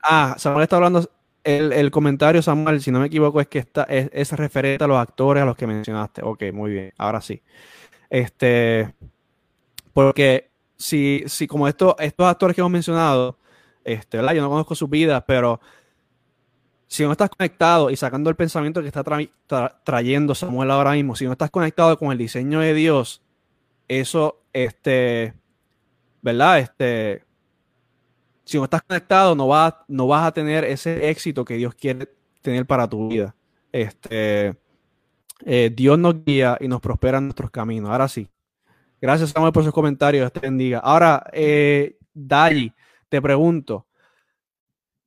[0.04, 1.10] Ah, Samuel está hablando,
[1.44, 4.88] el, el, comentario, Samuel, si no me equivoco, es que está, es, es, referente a
[4.88, 6.22] los actores a los que mencionaste.
[6.24, 7.42] Ok, muy bien, ahora sí.
[8.10, 8.94] Este,
[9.94, 13.38] porque si, si como esto, estos actores que hemos mencionado,
[13.84, 14.34] este, ¿verdad?
[14.34, 15.60] Yo no conozco sus vidas, pero
[16.88, 19.04] si no estás conectado y sacando el pensamiento que está
[19.84, 23.22] trayendo Samuel ahora mismo, si no estás conectado con el diseño de Dios,
[23.88, 25.34] eso, este,
[26.22, 26.60] ¿verdad?
[26.60, 27.24] Este,
[28.50, 32.12] si no estás conectado, no vas, no vas a tener ese éxito que Dios quiere
[32.42, 33.36] tener para tu vida.
[33.72, 34.56] Este,
[35.46, 37.92] eh, Dios nos guía y nos prospera en nuestros caminos.
[37.92, 38.28] Ahora sí.
[39.00, 40.34] Gracias, Samuel, por sus comentarios.
[40.34, 40.80] Te bendiga.
[40.80, 42.74] Ahora, eh, Dali,
[43.08, 43.86] te pregunto,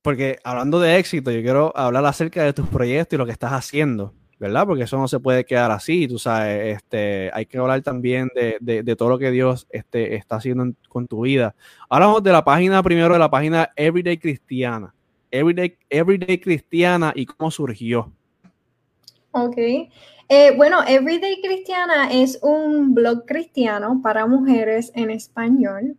[0.01, 3.51] porque hablando de éxito, yo quiero hablar acerca de tus proyectos y lo que estás
[3.51, 4.13] haciendo,
[4.43, 4.67] ¿verdad?
[4.67, 8.95] Porque eso no se puede quedar así, tú sabes, este, hay que hablar también de,
[8.97, 11.55] todo lo que Dios este, está haciendo con tu vida.
[11.89, 14.93] Hablamos de la página primero, de la página Everyday Cristiana.
[15.31, 18.11] Everyday, Everyday Cristiana y cómo surgió.
[19.31, 19.57] Ok.
[19.57, 25.95] Eh, bueno, Everyday Cristiana es un blog cristiano para mujeres en español.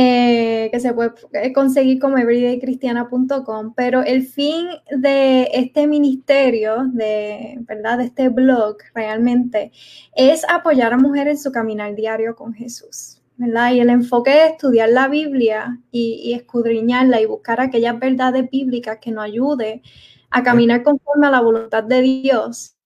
[0.00, 7.56] Eh, que se puede eh, conseguir como everydaycristiana.com, pero el fin de este ministerio, de,
[7.62, 7.98] ¿verdad?
[7.98, 9.72] de este blog realmente,
[10.14, 13.20] es apoyar a mujeres en su caminar diario con Jesús.
[13.38, 13.72] ¿verdad?
[13.72, 18.98] Y el enfoque de estudiar la Biblia y, y escudriñarla y buscar aquellas verdades bíblicas
[19.00, 19.82] que nos ayude
[20.30, 22.77] a caminar conforme a la voluntad de Dios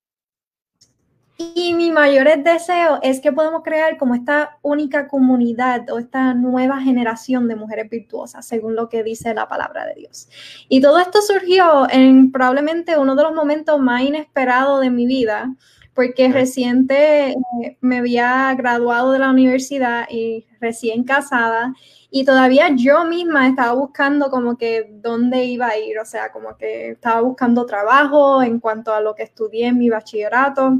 [1.55, 6.81] y mi mayor deseo es que podamos crear como esta única comunidad o esta nueva
[6.81, 10.29] generación de mujeres virtuosas, según lo que dice la palabra de Dios.
[10.69, 15.55] Y todo esto surgió en probablemente uno de los momentos más inesperados de mi vida,
[15.95, 21.75] porque reciente eh, me había graduado de la universidad y recién casada
[22.15, 26.57] y todavía yo misma estaba buscando como que dónde iba a ir, o sea, como
[26.59, 30.79] que estaba buscando trabajo en cuanto a lo que estudié en mi bachillerato.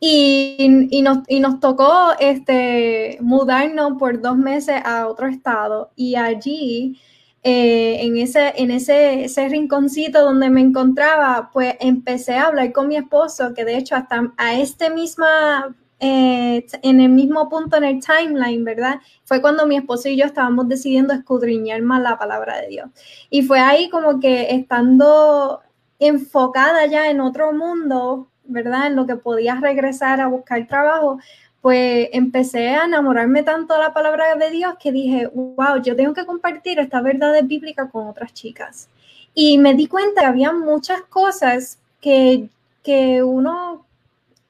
[0.00, 7.00] Y, nos, tocó este, mudarnos por dos meses a otro estado y allí,
[7.42, 12.88] eh, en, ese, en ese, ese, rinconcito donde me encontraba, pues empecé a hablar con
[12.88, 17.84] mi esposo, que de hecho hasta a este misma, eh, en el mismo punto en
[17.84, 19.00] el timeline, ¿verdad?
[19.24, 22.90] Fue cuando mi esposo y yo estábamos decidiendo escudriñar más la palabra de Dios.
[23.30, 25.60] Y fue ahí como que estando
[25.98, 28.88] enfocada ya en otro mundo, ¿verdad?
[28.88, 31.20] En lo que podía regresar a buscar trabajo,
[31.60, 36.14] pues empecé a enamorarme tanto de la palabra de Dios que dije, wow, yo tengo
[36.14, 38.88] que compartir esta verdad bíblica con otras chicas.
[39.34, 42.48] Y me di cuenta que había muchas cosas que,
[42.82, 43.84] que uno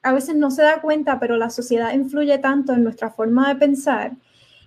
[0.01, 3.55] a veces no se da cuenta, pero la sociedad influye tanto en nuestra forma de
[3.55, 4.11] pensar.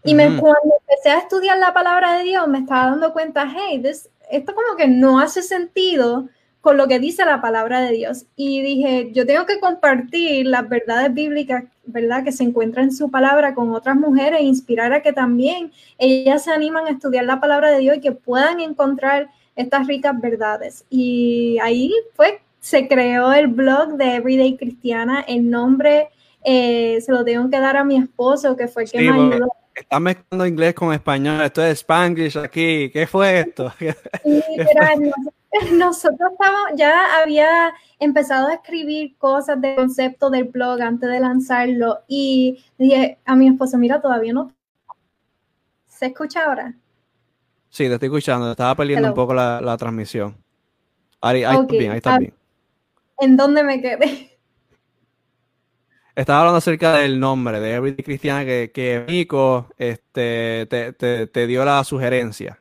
[0.04, 3.82] Y me, cuando empecé a estudiar la palabra de Dios, me estaba dando cuenta, hey,
[4.30, 6.28] esto como que no hace sentido
[6.62, 8.24] con lo que dice la palabra de Dios.
[8.36, 12.22] Y dije, yo tengo que compartir las verdades bíblicas, ¿verdad?
[12.22, 16.44] Que se encuentran en su palabra con otras mujeres e inspirar a que también ellas
[16.44, 20.84] se animan a estudiar la palabra de Dios y que puedan encontrar estas ricas verdades.
[20.88, 25.24] Y ahí fue, se creó el blog de Everyday Cristiana.
[25.26, 26.10] El nombre
[26.44, 29.48] eh, se lo tengo que dar a mi esposo, que fue el que me ayudó.
[29.74, 33.72] Está mezclando inglés con español, esto es Spanglish aquí, ¿qué fue esto?
[34.22, 34.42] Sí,
[35.72, 42.00] nosotros estábamos, ya había empezado a escribir cosas de concepto del blog antes de lanzarlo
[42.08, 44.52] y dije a mi esposo, mira, todavía no.
[45.86, 46.74] ¿Se escucha ahora?
[47.68, 50.36] Sí, te estoy escuchando, estaba perdiendo un poco la, transmisión.
[51.20, 52.34] Ahí, está bien, ahí está ah, bien.
[53.18, 54.28] ¿En dónde me quedé?
[56.14, 61.64] Estaba hablando acerca del nombre de Everyday Cristiana que, que Mico este, te, te dio
[61.64, 62.58] la sugerencia.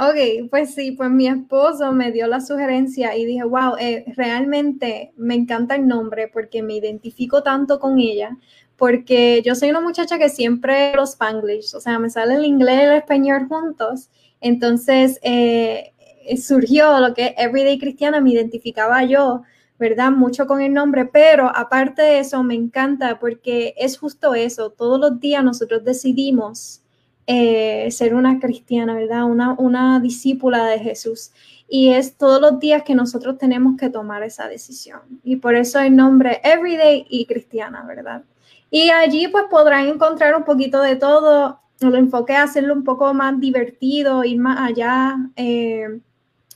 [0.00, 5.12] Ok, pues sí, pues mi esposo me dio la sugerencia y dije, wow, eh, realmente
[5.16, 8.38] me encanta el nombre porque me identifico tanto con ella,
[8.76, 12.82] porque yo soy una muchacha que siempre los spanglish, o sea, me sale el inglés
[12.82, 14.08] y el español juntos,
[14.40, 15.92] entonces eh,
[16.40, 19.42] surgió lo que Everyday Cristiana, me identificaba yo,
[19.80, 20.12] ¿verdad?
[20.12, 25.00] Mucho con el nombre, pero aparte de eso me encanta porque es justo eso, todos
[25.00, 26.82] los días nosotros decidimos
[27.30, 29.24] eh, ser una cristiana, ¿verdad?
[29.24, 31.30] Una, una discípula de Jesús.
[31.68, 35.00] Y es todos los días que nosotros tenemos que tomar esa decisión.
[35.22, 38.22] Y por eso el nombre Everyday y Cristiana, ¿verdad?
[38.70, 41.60] Y allí pues podrán encontrar un poquito de todo.
[41.80, 45.16] Lo enfoque a hacerlo un poco más divertido, ir más allá.
[45.36, 46.00] Eh,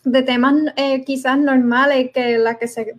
[0.05, 2.97] de temas eh, quizás normales que las que se,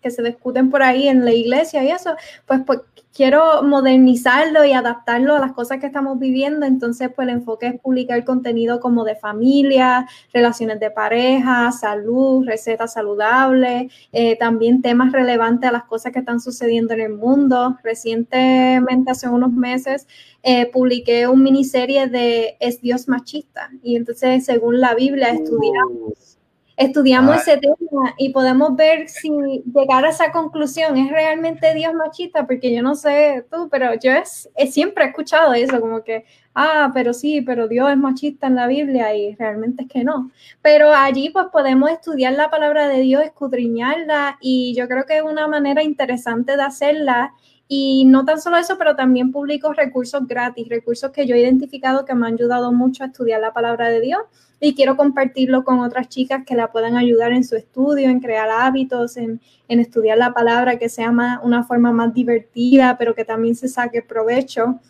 [0.00, 2.14] que se discuten por ahí en la iglesia y eso,
[2.46, 2.80] pues, pues
[3.16, 6.66] quiero modernizarlo y adaptarlo a las cosas que estamos viviendo.
[6.66, 12.92] Entonces, pues el enfoque es publicar contenido como de familia, relaciones de pareja, salud, recetas
[12.92, 17.78] saludables, eh, también temas relevantes a las cosas que están sucediendo en el mundo.
[17.82, 20.06] Recientemente, hace unos meses,
[20.42, 23.70] eh, publiqué un miniserie de ¿Es Dios machista?
[23.82, 26.36] Y entonces, según la Biblia, estudiamos
[26.76, 29.30] estudiamos ese tema y podemos ver si
[29.74, 34.12] llegar a esa conclusión es realmente Dios machista, porque yo no sé tú, pero yo
[34.12, 38.56] es, siempre he escuchado eso, como que, ah, pero sí, pero Dios es machista en
[38.56, 40.30] la Biblia y realmente es que no.
[40.60, 45.22] Pero allí pues podemos estudiar la palabra de Dios, escudriñarla y yo creo que es
[45.22, 47.32] una manera interesante de hacerla.
[47.68, 52.04] Y no tan solo eso, pero también publico recursos gratis, recursos que yo he identificado
[52.04, 54.20] que me han ayudado mucho a estudiar la palabra de Dios
[54.60, 58.48] y quiero compartirlo con otras chicas que la puedan ayudar en su estudio, en crear
[58.50, 63.54] hábitos, en, estudiar la palabra, que sea más, una forma más divertida, pero que también
[63.54, 64.80] se saque provecho.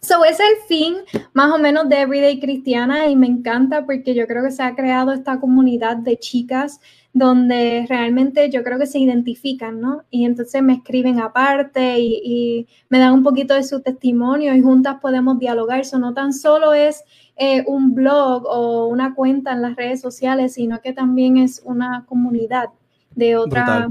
[0.00, 0.96] So, es el fin
[1.32, 4.74] más o menos de Everyday Cristiana y me encanta porque yo creo que se ha
[4.74, 6.80] creado esta comunidad de chicas
[7.12, 10.04] donde realmente yo creo que se identifican, ¿no?
[10.10, 14.60] Y entonces me escriben aparte y, y me dan un poquito de su testimonio y
[14.60, 15.80] juntas podemos dialogar.
[15.80, 17.04] Eso no tan solo es
[17.40, 22.04] eh, un blog o una cuenta en las redes sociales, sino que también es una
[22.08, 22.70] comunidad
[23.14, 23.90] de otras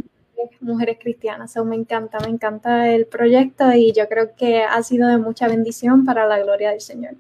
[0.60, 1.56] mujeres cristianas.
[1.66, 6.04] me encanta, me encanta el proyecto y yo creo que ha sido de mucha bendición
[6.04, 7.16] para la gloria del Señor.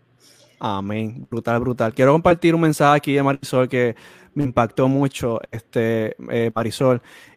[0.60, 1.94] Amén, brutal, brutal.
[1.94, 3.96] Quiero compartir un mensaje aquí de Marisol que
[4.38, 6.52] me impactó mucho, este eh,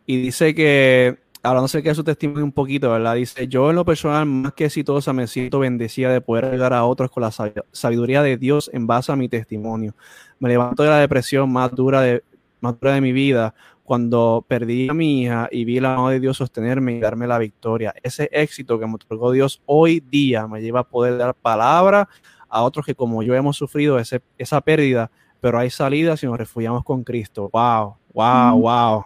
[0.05, 3.15] y dice que hablando acerca de su testimonio un poquito, ¿verdad?
[3.15, 6.85] Dice, yo en lo personal, más que exitosa, me siento bendecida de poder ayudar a
[6.85, 7.31] otros con la
[7.73, 9.95] sabiduría de Dios en base a mi testimonio.
[10.41, 12.23] Me levanto de la depresión más dura de,
[12.61, 16.21] más dura de mi vida cuando perdí a mi hija y vi la mano de
[16.21, 17.95] Dios sostenerme y darme la victoria.
[18.03, 22.11] Ese éxito que me otorgó Dios hoy día me lleva a poder dar palabra
[22.51, 26.38] a otros que como yo hemos sufrido ese, esa pérdida, pero hay salida si nos
[26.38, 27.51] refugiamos con Cristo.
[27.53, 29.05] Wow, wow, wow.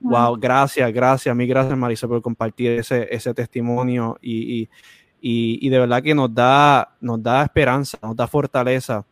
[0.00, 4.68] Wow, gracias, gracias, mí gracias Marisa por compartir ese, ese testimonio y,
[5.22, 9.06] de verdad que nos da, nos da esperanza, nos da fortaleza.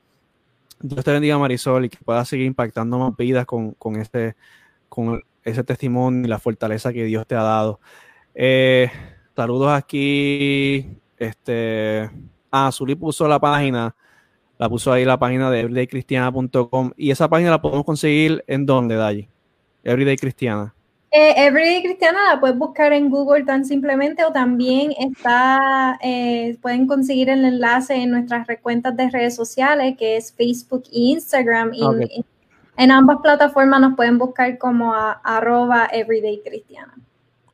[0.80, 4.36] Dios te bendiga Marisol y que pueda seguir impactando más vidas con, con, ese,
[4.90, 7.80] con ese testimonio y la fortaleza que Dios te ha dado.
[8.34, 8.90] Eh,
[9.34, 10.98] saludos aquí.
[11.16, 12.10] Este,
[12.50, 13.94] ah, Zuli puso la página,
[14.62, 18.94] la puso ahí la página de everydaycristiana.com y esa página la podemos conseguir en dónde,
[18.94, 19.28] Dayi?
[19.82, 20.72] Everyday Cristiana.
[21.10, 26.86] Eh, Everyday Cristiana la puedes buscar en Google tan simplemente o también está, eh, pueden
[26.86, 31.72] conseguir el enlace en nuestras cuentas de redes sociales que es Facebook e Instagram.
[31.74, 32.24] Y
[32.76, 36.94] en, ambas plataformas nos pueden buscar como arroba Everyday Cristiana.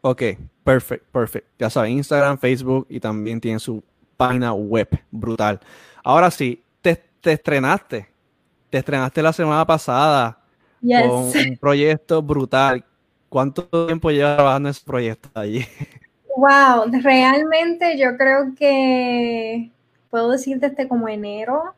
[0.03, 0.25] Ok,
[0.63, 1.49] perfecto, perfecto.
[1.59, 3.83] Ya saben, Instagram, Facebook y también tiene su
[4.19, 4.91] página web.
[5.11, 5.59] Brutal.
[6.05, 6.63] Ahora sí,
[7.21, 8.09] te, te estrenaste.
[8.71, 10.39] Te estrenaste la semana pasada
[10.81, 12.85] con un proyecto brutal.
[13.29, 15.65] ¿Cuánto tiempo llevas trabajando en ese proyecto allí?
[16.37, 19.71] Wow, realmente yo creo que
[20.11, 21.75] puedo decir desde como enero,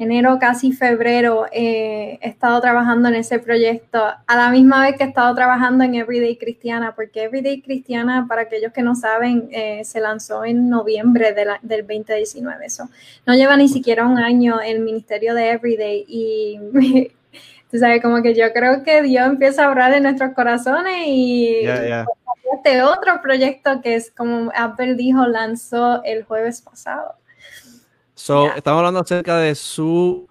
[0.00, 5.04] enero casi febrero, eh, he estado trabajando en ese proyecto a la misma vez que
[5.04, 9.82] he estado trabajando en Everyday Cristiana, porque Everyday Cristiana, para aquellos que no saben, eh,
[9.84, 12.66] se lanzó en noviembre de del 2019.
[12.66, 12.88] Eso
[13.26, 16.58] no lleva ni siquiera un año el ministerio de Everyday y
[17.70, 21.64] Tú sabes, como que yo creo que Dios empieza a obrar en nuestros corazones y
[22.52, 27.14] este otro proyecto que es como Apple dijo, lanzó el jueves pasado.
[28.22, 30.28] So, estamos hablando acerca de su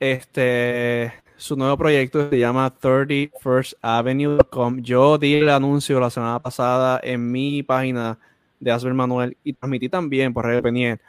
[0.00, 4.80] este su nuevo proyecto se llama 31st Avenue.com.
[4.80, 8.18] Yo di el anuncio la semana pasada en mi página
[8.58, 11.00] de Asber Manuel y transmití también por Radio Peniel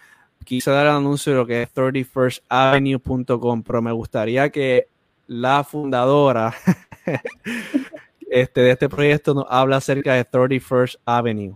[0.44, 4.90] quise dar el anuncio de lo que es 31stavenue.com, pero me gustaría que
[5.28, 6.54] la fundadora
[8.30, 11.56] este, de este proyecto nos habla acerca de 31st Avenue.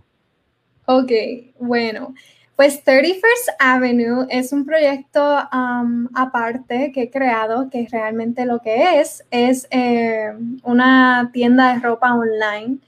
[0.86, 1.12] Ok,
[1.58, 2.14] bueno,
[2.58, 9.24] pues 31st Avenue es un proyecto aparte que he creado, que realmente lo que es
[9.30, 10.32] es eh,
[10.64, 12.78] una tienda de ropa online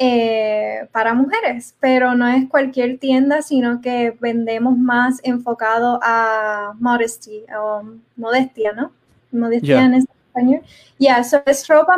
[0.00, 7.44] eh, para mujeres, pero no es cualquier tienda, sino que vendemos más enfocado a modesty
[7.56, 7.84] o
[8.16, 8.90] modestia, ¿no?
[9.30, 10.62] Modestia en español.
[10.98, 11.94] Ya, eso es ropa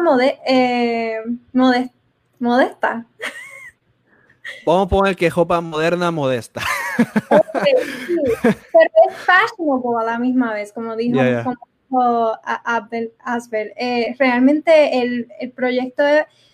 [0.46, 1.16] eh,
[2.38, 3.06] modesta.
[4.66, 6.60] Vamos a poner que ropa moderna modesta.
[7.30, 11.18] Pero es fashionable a la misma vez, como dijo,
[12.44, 13.72] Abel Asbel.
[13.76, 16.04] Eh, realmente el, el proyecto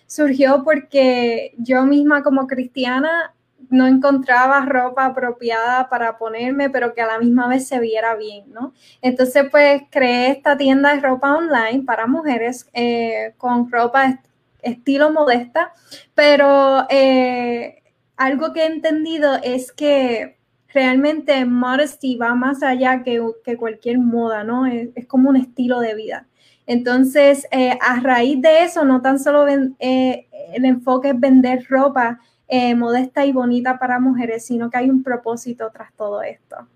[0.07, 3.33] surgió porque yo misma como cristiana
[3.69, 8.45] no encontraba ropa apropiada para ponerme, pero que a la misma vez se viera bien,
[8.51, 8.73] ¿no?
[9.01, 14.19] Entonces, pues creé esta tienda de ropa online para mujeres eh, con ropa
[14.61, 15.73] estilo modesta,
[16.15, 17.78] pero eh,
[18.19, 20.37] algo que he entendido es que
[20.73, 23.21] realmente modesty va más allá que,
[23.57, 24.65] cualquier moda, ¿no?
[24.65, 26.27] Es, como un estilo de vida.
[26.67, 32.19] Entonces, eh, a raíz de eso, no tan solo eh, el enfoque es vender ropa
[32.49, 36.67] eh, modesta y bonita para mujeres, sino que hay un propósito tras todo esto.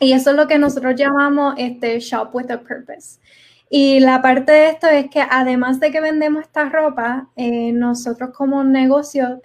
[0.00, 3.20] Y eso es lo que nosotros llamamos este shop with a purpose.
[3.70, 8.64] Y la parte de esto es que además de que vendemos esta ropa, nosotros como
[8.64, 9.40] negocio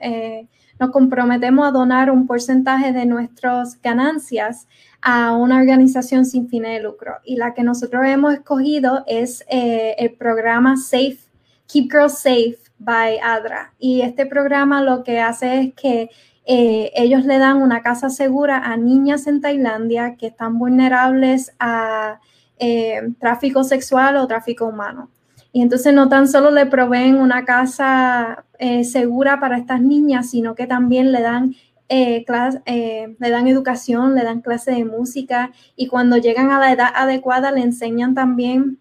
[0.79, 4.67] nos comprometemos a donar un porcentaje de nuestras ganancias
[5.01, 7.15] a una organización sin fines de lucro.
[7.23, 11.19] Y la que nosotros hemos escogido es eh, el programa Safe,
[11.67, 13.73] Keep Girls Safe by ADRA.
[13.79, 16.09] Y este programa lo que hace es que
[16.45, 22.19] eh, ellos le dan una casa segura a niñas en Tailandia que están vulnerables a
[22.59, 25.09] eh, tráfico sexual o tráfico humano.
[25.51, 30.55] Y entonces no tan solo le proveen una casa eh, segura para estas niñas, sino
[30.55, 31.55] que también le dan,
[31.89, 32.25] eh,
[32.65, 36.91] eh, le dan educación, le dan clase de música y cuando llegan a la edad
[36.93, 38.79] adecuada le enseñan también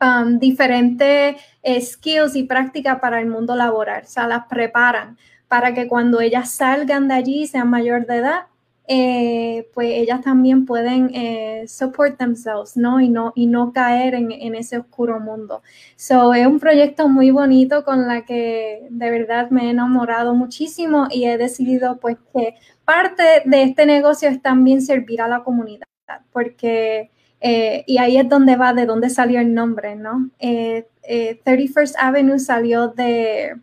[0.00, 1.36] um, diferentes
[1.80, 4.02] skills y prácticas para el mundo laboral.
[4.04, 5.16] O sea, las preparan
[5.48, 8.46] para que cuando ellas salgan de allí, sean mayor de edad,
[8.88, 13.00] eh, pues ellas también pueden eh, support themselves, ¿no?
[13.00, 15.62] Y no, y no caer en, ese oscuro mundo.
[15.96, 21.06] So, es un proyecto muy bonito con la que de verdad me he enamorado muchísimo
[21.10, 25.86] y he decidido pues que parte de este negocio es también servir a la comunidad,
[26.32, 27.10] porque,
[27.40, 30.30] eh, y ahí es donde va, de dónde salió el nombre, ¿no?
[30.40, 33.56] 31st Avenue salió de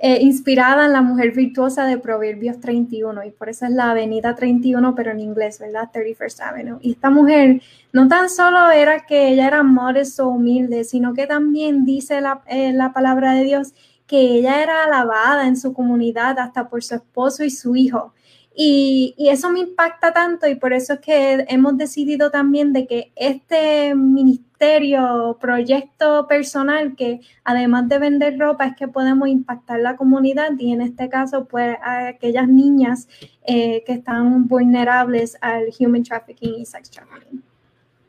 [0.00, 4.36] eh, inspirada en la mujer virtuosa de Proverbios 31 y por eso es la Avenida
[4.36, 5.90] 31, pero en inglés, ¿verdad?
[5.92, 6.78] 31st Avenue.
[6.80, 7.60] Y esta mujer
[7.92, 12.42] no tan solo era que ella era modesta o humilde, sino que también dice la,
[12.46, 13.74] eh, la palabra de Dios
[14.06, 18.14] que ella era alabada en su comunidad hasta por su esposo y su hijo.
[18.60, 23.12] Y, eso me impacta tanto y por eso es que hemos decidido también de que
[23.14, 30.50] este ministerio, proyecto personal, que además de vender ropa, es que podemos impactar la comunidad
[30.58, 33.06] y en este caso, pues a aquellas niñas
[33.46, 37.40] eh, que están vulnerables al human trafficking y sex trafficking.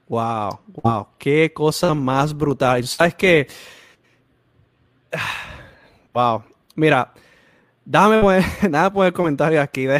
[0.08, 2.84] Wow, wow, qué cosa más brutal.
[2.88, 3.47] ¿Sabes qué?
[6.12, 6.41] Wow,
[6.76, 7.14] mira,
[7.90, 10.00] Déjame poner, nada poner comentarios aquí de,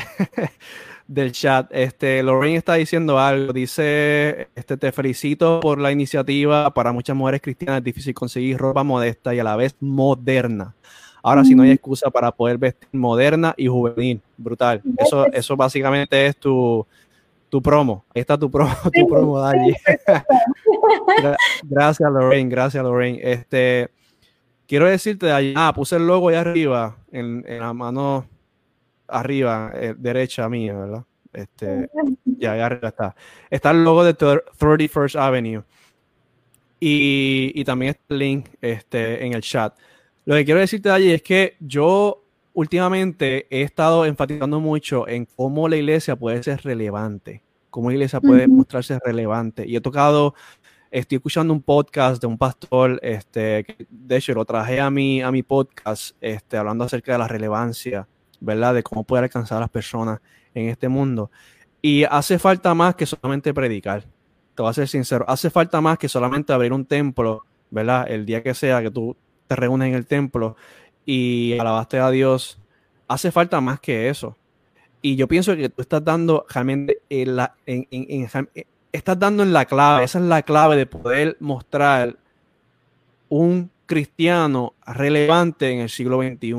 [1.08, 1.66] del chat.
[1.72, 3.52] Este, Lorraine está diciendo algo.
[3.52, 6.72] Dice, este, te felicito por la iniciativa.
[6.72, 10.76] Para muchas mujeres cristianas es difícil conseguir ropa modesta y a la vez moderna.
[11.24, 14.22] Ahora sí no hay excusa para poder vestir moderna y juvenil.
[14.38, 14.84] Brutal.
[14.96, 16.86] Eso, eso básicamente es tu,
[17.50, 18.06] tu promo.
[18.14, 19.76] Ahí está tu promo, tu promo, Dali.
[21.64, 22.52] gracias, Lorraine.
[22.52, 23.20] Gracias, Lorraine.
[23.24, 23.90] Este,
[24.70, 28.28] Quiero decirte, ah, puse el logo ahí arriba, en, la mano
[29.08, 31.06] arriba, eh, derecha mía, ¿verdad?
[31.34, 31.90] Este,
[32.24, 33.16] ya, ahí arriba está.
[33.50, 35.64] Está el logo de 31st Avenue.
[36.80, 39.76] Y, y, también está el link este, en el chat.
[40.26, 45.68] Lo que quiero decirte allí es que yo últimamente he estado enfatizando mucho en cómo
[45.68, 47.42] la iglesia puede ser relevante,
[47.72, 49.68] cómo la iglesia puede mostrarse relevante.
[49.68, 50.36] Y he tocado
[50.92, 55.32] estoy escuchando un podcast de un pastor, este, de hecho lo traje a mi, a
[55.32, 58.08] mi podcast, este, hablando acerca de la relevancia,
[58.40, 58.74] ¿verdad?
[58.74, 60.20] De cómo poder alcanzar a las personas
[60.54, 61.32] en este mundo.
[61.82, 64.04] Y hace falta más que solamente predicar.
[64.56, 68.10] Te voy a ser sincero, hace falta más que solamente abrir un templo, ¿verdad?
[68.10, 69.16] El día que sea que tú
[69.48, 70.56] te reúnes en el templo
[71.06, 72.60] y alabaste a Dios,
[73.08, 74.36] hace falta más que eso.
[75.02, 77.88] Y yo pienso que tú estás dando realmente en la, en,
[78.92, 82.18] estás dando en la clave, esa es la clave de poder mostrar
[83.28, 86.54] un cristiano relevante en el siglo XXI.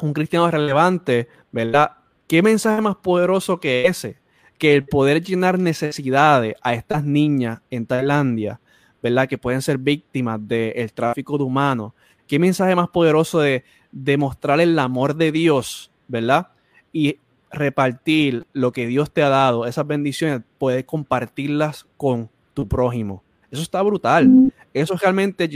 [0.00, 1.92] Un cristiano relevante, ¿verdad?
[2.26, 4.16] ¿Qué mensaje más poderoso que ese?
[4.58, 8.60] Que el poder llenar necesidades a estas niñas en Tailandia,
[9.02, 9.28] ¿verdad?
[9.28, 11.92] Que pueden ser víctimas del tráfico de humanos.
[12.26, 16.48] ¿Qué mensaje más poderoso de demostrar el amor de Dios, ¿verdad?
[16.92, 17.18] Y
[17.50, 23.22] repartir lo que Dios te ha dado, esas bendiciones, puedes compartirlas con tu prójimo.
[23.50, 24.28] Eso está brutal.
[24.28, 24.50] Mm.
[24.74, 25.48] Eso realmente,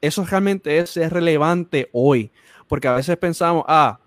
[0.00, 2.30] eso realmente es, relevante hoy.
[2.66, 3.98] Porque a veces pensamos, ah,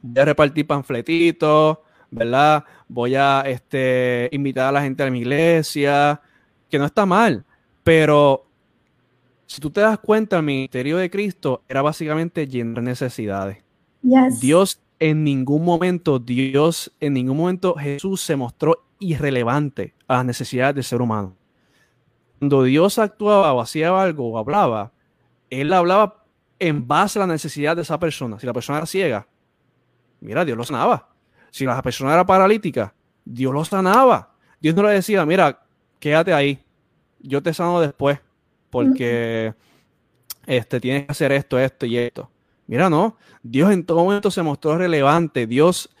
[0.00, 1.78] voy a repartir panfletitos,
[2.10, 2.64] ¿verdad?
[2.88, 6.20] Voy a este, invitar a la gente a mi iglesia,
[6.70, 7.44] que no está mal.
[7.84, 8.46] Pero
[9.46, 13.58] si tú te das cuenta, el ministerio de Cristo era básicamente llenar necesidades.
[14.40, 20.74] Dios en ningún momento, Dios, en ningún momento Jesús se mostró irrelevante a las necesidades
[20.74, 21.36] del ser humano.
[22.38, 24.92] Cuando Dios actuaba o hacía algo o hablaba,
[25.50, 26.24] Él hablaba
[26.58, 28.38] en base a la necesidad de esa persona.
[28.38, 29.26] Si la persona era ciega,
[30.20, 31.08] mira, Dios lo sanaba.
[31.50, 32.94] Si la persona era paralítica,
[33.24, 34.34] Dios lo sanaba.
[34.60, 35.62] Dios no le decía, mira,
[35.98, 36.62] quédate ahí,
[37.20, 38.20] yo te sano después,
[38.70, 39.54] porque
[40.46, 42.30] este, tienes que hacer esto, esto y esto.
[42.66, 43.16] Mira, no.
[43.42, 45.46] Dios en todo momento se mostró relevante.
[45.46, 45.94] Dios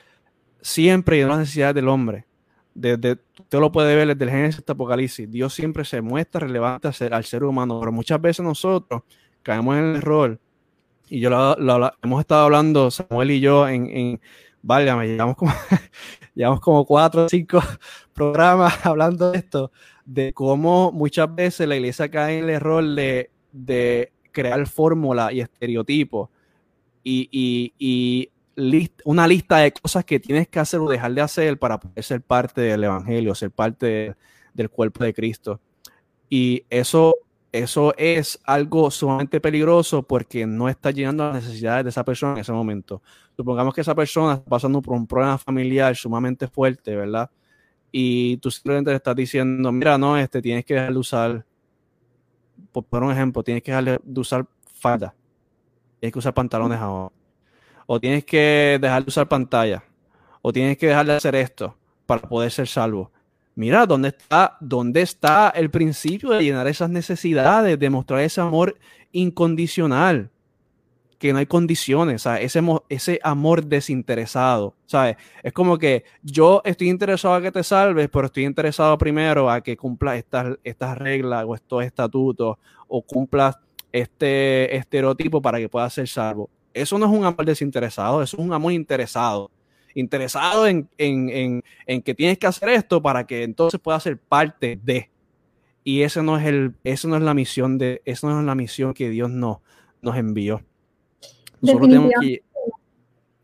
[0.60, 2.26] siempre llenó las necesidades del hombre.
[2.74, 5.30] Desde, usted lo puede ver desde el Génesis hasta Apocalipsis.
[5.30, 7.78] Dios siempre se muestra relevante al ser, humano.
[7.80, 9.02] Pero muchas veces nosotros
[9.42, 10.40] caemos en el error.
[11.08, 14.20] Y yo lo, hemos estado hablando, Samuel y yo, en, en
[14.60, 15.52] válgame, llevamos como,
[16.34, 17.60] llevamos como cuatro o cinco
[18.12, 19.70] programas hablando de esto,
[20.04, 25.40] de cómo muchas veces la iglesia cae en el error de, de crear fórmula y
[25.40, 26.28] estereotipos
[27.06, 28.30] y,
[29.04, 32.22] una lista de cosas que tienes que hacer o dejar de hacer para poder ser
[32.22, 34.16] parte del Evangelio, ser parte
[34.54, 35.60] del cuerpo de Cristo.
[36.30, 37.16] Y eso,
[37.52, 42.38] eso es algo sumamente peligroso porque no está llenando las necesidades de esa persona en
[42.38, 43.02] ese momento.
[43.36, 47.30] Supongamos que esa persona está pasando por un problema familiar sumamente fuerte, ¿verdad?
[47.92, 51.44] Y tú simplemente le estás diciendo, mira, no, este, tienes que dejar de usar,
[52.72, 54.46] por, por un ejemplo, tienes que dejar de usar
[54.80, 55.14] falda
[56.00, 57.12] tienes que usar pantalones ahora.
[57.86, 59.84] O tienes que dejar de usar pantalla.
[60.42, 61.76] O tienes que dejar de hacer esto
[62.06, 63.10] para poder ser salvo.
[63.54, 68.76] Mira, ¿dónde está, dónde está el principio de llenar esas necesidades, de mostrar ese amor
[69.12, 70.30] incondicional?
[71.18, 72.44] Que no hay condiciones, ¿sabes?
[72.44, 75.16] Ese, ese amor desinteresado, ¿sabes?
[75.42, 79.62] Es como que yo estoy interesado a que te salves, pero estoy interesado primero a
[79.62, 83.56] que cumplas estas, estas reglas o estos estatutos o cumplas
[84.00, 86.50] este estereotipo para que pueda ser salvo.
[86.74, 89.50] Eso no es un amor desinteresado, eso es un amor interesado.
[89.94, 95.10] Interesado en, que tienes que hacer esto para que entonces pueda ser parte de.
[95.84, 98.54] Y ese no es el, eso no es la misión de, eso no es la
[98.54, 99.58] misión que Dios nos,
[100.02, 100.62] nos envió.
[101.62, 102.42] Nosotros tenemos que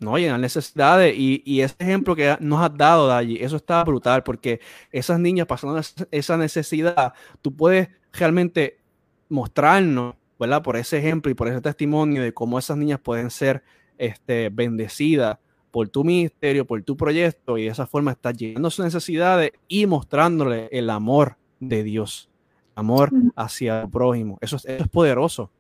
[0.01, 1.15] no llenar necesidades.
[1.17, 5.19] Y, y, ese ejemplo que nos has dado de allí, eso está brutal, porque esas
[5.19, 5.81] niñas pasando
[6.11, 8.81] esa necesidad, tú puedes realmente
[9.31, 10.17] mostrarnos
[10.63, 13.63] por ese ejemplo y por ese testimonio de cómo esas niñas pueden ser
[13.99, 15.39] este, bendecidas
[15.71, 19.87] por tu ministerio, por tu proyecto, y de esa forma estás llenando sus necesidades y
[19.87, 22.29] mostrándole el amor de Dios,
[22.75, 24.39] amor hacia el prójimo.
[24.41, 25.51] Eso, es poderoso.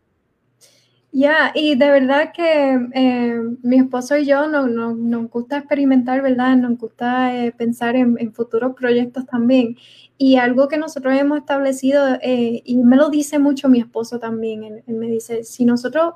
[1.15, 6.57] Ya, y de verdad que eh, mi esposo y yo no, nos gusta experimentar, ¿verdad?
[6.57, 9.77] Nos gusta eh, pensar en, futuros proyectos también.
[10.17, 14.65] Y algo que nosotros hemos establecido, eh, y me lo dice mucho mi esposo también,
[14.65, 16.15] él, me dice, si nosotros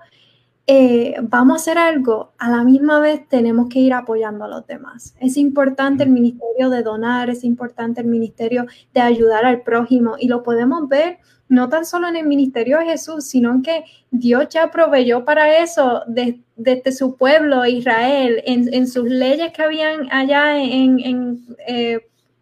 [1.22, 5.14] vamos a hacer algo, a la misma vez tenemos que ir apoyando a los demás.
[5.20, 10.28] Es importante el ministerio de donar, es importante el ministerio de ayudar al prójimo, y
[10.28, 11.18] lo podemos ver
[11.48, 16.02] no tan solo en el ministerio de Jesús, sino que Dios ya proveyó para eso
[16.06, 22.00] desde su pueblo Israel, en, sus leyes que habían allá en, eh,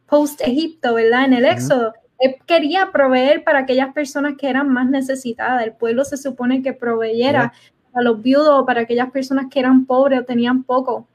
[0.08, 1.24] post-Egipto, ¿verdad?
[1.24, 1.92] En el Éxodo.
[2.18, 5.64] Él quería proveer para aquellas personas que eran más necesitadas.
[5.64, 7.52] El pueblo se supone que proveyera
[7.92, 11.06] a los viudos, para aquellas personas que eran pobres o tenían poco.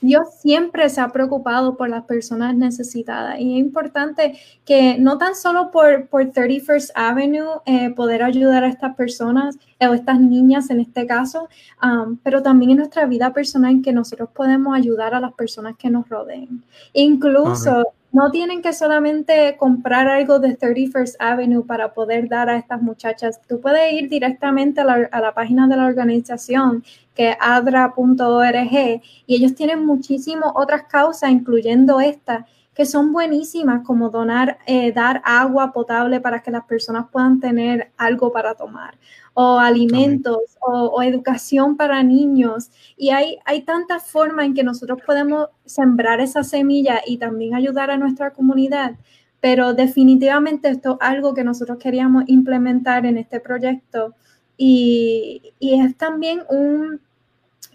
[0.00, 5.34] Dios siempre se ha preocupado por las personas necesitadas y es importante que no tan
[5.34, 10.70] solo por, por 31st Avenue eh, poder ayudar a estas personas eh, o estas niñas
[10.70, 11.48] en este caso,
[11.82, 15.90] um, pero también en nuestra vida personal que nosotros podemos ayudar a las personas que
[15.90, 16.64] nos rodeen.
[16.92, 22.82] Incluso no tienen que solamente comprar algo de 31st Avenue para poder dar a estas
[22.82, 23.40] muchachas.
[23.48, 26.84] Tú puedes ir directamente a la, página de la organización,
[27.14, 34.08] que es adra.org, y ellos tienen muchísimas otras causas, incluyendo esta, que son buenísimas, como
[34.08, 38.96] donar, eh, dar agua potable para que las personas puedan tener algo para tomar,
[39.34, 42.70] o alimentos, o, educación para niños.
[42.96, 47.90] Y hay, hay tantas formas en que nosotros podemos sembrar esa semilla y también ayudar
[47.90, 48.94] a nuestra comunidad.
[49.40, 54.14] Pero definitivamente esto es algo que nosotros queríamos implementar en este proyecto.
[54.56, 57.00] Y, es también un,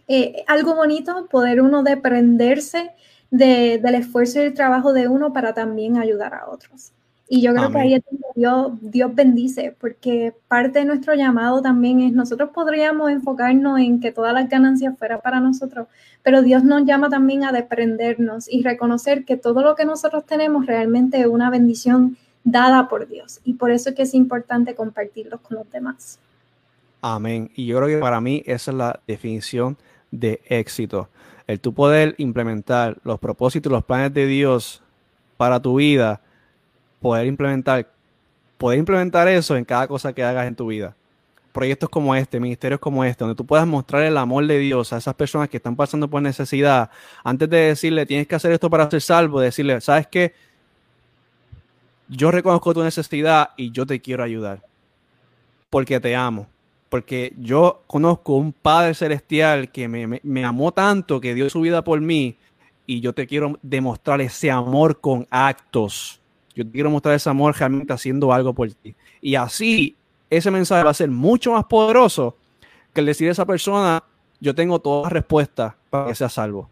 [0.07, 2.91] eh, algo bonito poder uno deprenderse
[3.31, 6.91] del esfuerzo y el trabajo de uno para también ayudar a otros.
[7.29, 11.61] Y yo creo que ahí es donde Dios, Dios bendice, porque parte de nuestro llamado
[11.61, 15.87] también es, nosotros podríamos enfocarnos en que todas las ganancias fueran para nosotros,
[16.23, 20.65] pero Dios nos llama también a desprendernos y reconocer que todo lo que nosotros tenemos
[20.65, 22.15] realmente es una bendición
[22.45, 23.41] dada por Dios.
[23.43, 26.19] Y por eso es que es importante compartirlos con los demás.
[27.01, 27.51] Amén.
[27.55, 29.75] Y yo creo que para mí esa es la definición
[30.11, 31.09] de éxito
[31.47, 34.83] el tú poder implementar los propósitos, los planes de Dios
[35.37, 36.21] para tu vida,
[37.01, 37.89] poder implementar,
[38.57, 40.95] poder implementar eso en cada cosa que hagas en tu vida.
[41.53, 44.97] Proyectos como este, ministerios como este, donde tú puedas mostrar el amor de Dios a
[44.97, 46.91] esas personas que están pasando por necesidad,
[47.23, 50.33] antes de decirle, tienes que hacer esto para ser salvo, decirle, ¿sabes qué?
[52.09, 54.61] Yo reconozco tu necesidad y yo te quiero ayudar,
[55.69, 56.47] porque te amo
[56.89, 61.99] porque yo conozco un Padre Celestial que me, amó tanto, que dio su vida por
[62.01, 62.35] mí,
[62.85, 66.21] y yo te quiero demostrar ese amor con actos.
[66.55, 68.95] Yo te quiero mostrar ese amor realmente haciendo algo por ti.
[69.21, 69.95] Y así
[70.29, 72.37] ese mensaje va a ser mucho más poderoso
[72.93, 74.03] que el decir a esa persona,
[74.39, 76.69] yo tengo todas las respuestas para que sea salvo.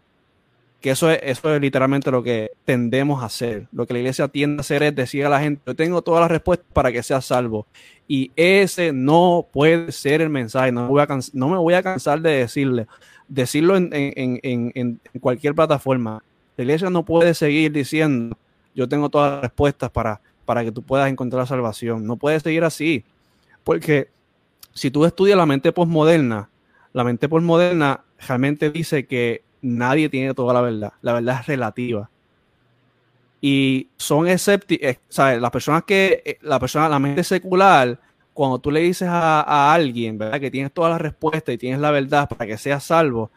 [0.80, 3.66] Que eso es, eso es literalmente lo que tendemos a hacer.
[3.72, 6.20] Lo que la iglesia tiende a hacer es decir a la gente, yo tengo todas
[6.20, 7.66] las respuestas para que sea salvo.
[8.06, 10.70] Y ese no puede ser el mensaje.
[10.72, 12.86] No, voy a no me voy a cansar de decirle,
[13.26, 16.22] decirlo en, en, en, cualquier plataforma.
[16.56, 18.36] La iglesia no puede seguir diciendo,
[18.74, 22.06] yo tengo todas las respuestas para, para que tú puedas encontrar salvación.
[22.06, 23.04] No puede seguir así.
[23.64, 24.08] Porque
[24.72, 26.48] si tú estudias la mente postmoderna,
[26.92, 30.92] la mente postmoderna realmente dice que nadie tiene toda la verdad.
[31.02, 32.10] La verdad es relativa.
[33.40, 35.40] Y son escépticos, eh, ¿sabes?
[35.40, 38.00] Las personas que, eh, la persona, la mente secular,
[38.32, 40.40] cuando tú le dices a, alguien, ¿verdad?
[40.40, 43.30] Que tienes todas las respuestas y tienes la verdad para que seas salvo,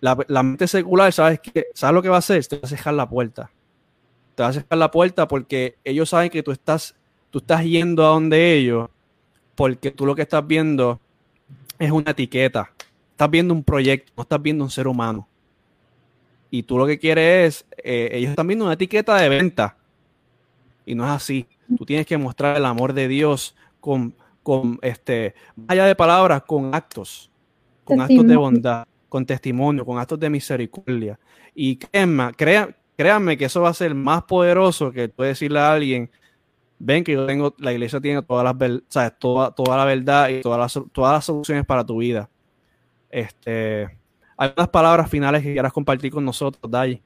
[0.00, 1.66] la, mente secular, ¿sabes qué?
[1.74, 2.46] ¿Sabes lo que va a hacer?
[2.46, 3.50] Te va a cerrar la puerta.
[4.34, 6.94] Te va a cerrar la puerta porque ellos saben que tú estás,
[7.30, 8.90] tú estás yendo a donde ellos,
[9.56, 11.00] porque tú lo que estás viendo
[11.78, 12.70] es una etiqueta.
[13.10, 15.26] Estás viendo un proyecto, no estás viendo un ser humano
[16.50, 19.76] y tú lo que quieres es, eh, ellos están viendo una etiqueta de venta
[20.88, 21.46] y no es así.
[21.76, 25.34] Tú tienes que mostrar el amor de Dios con, con este,
[25.66, 27.30] allá de palabras, con actos,
[27.84, 31.18] con actos de bondad, con testimonio, con actos de misericordia.
[31.54, 32.32] Y créanme,
[32.96, 36.10] créanme que eso va a ser más poderoso que tú decirle a alguien,
[36.78, 40.40] ven que yo tengo, la iglesia tiene todas las, sabes, toda, toda la verdad y
[40.40, 42.30] todas las, todas las soluciones para tu vida.
[43.10, 43.97] Este,
[44.38, 47.02] ¿Algunas palabras finales que quieras compartir con nosotros, Dai?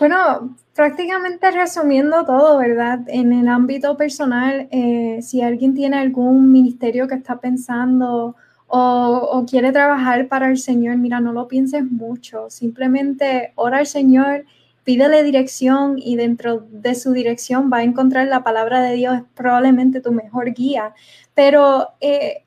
[0.00, 3.00] Bueno, prácticamente resumiendo todo, ¿verdad?
[3.06, 8.34] En el ámbito personal, eh, si alguien tiene algún ministerio que está pensando
[8.66, 14.44] o, quiere trabajar para el Señor, mira, no lo pienses mucho, simplemente ora al Señor,
[14.82, 19.22] pídele dirección y dentro de su dirección va a encontrar la palabra de Dios, es
[19.34, 20.94] probablemente tu mejor guía.
[21.34, 22.42] Pero eh,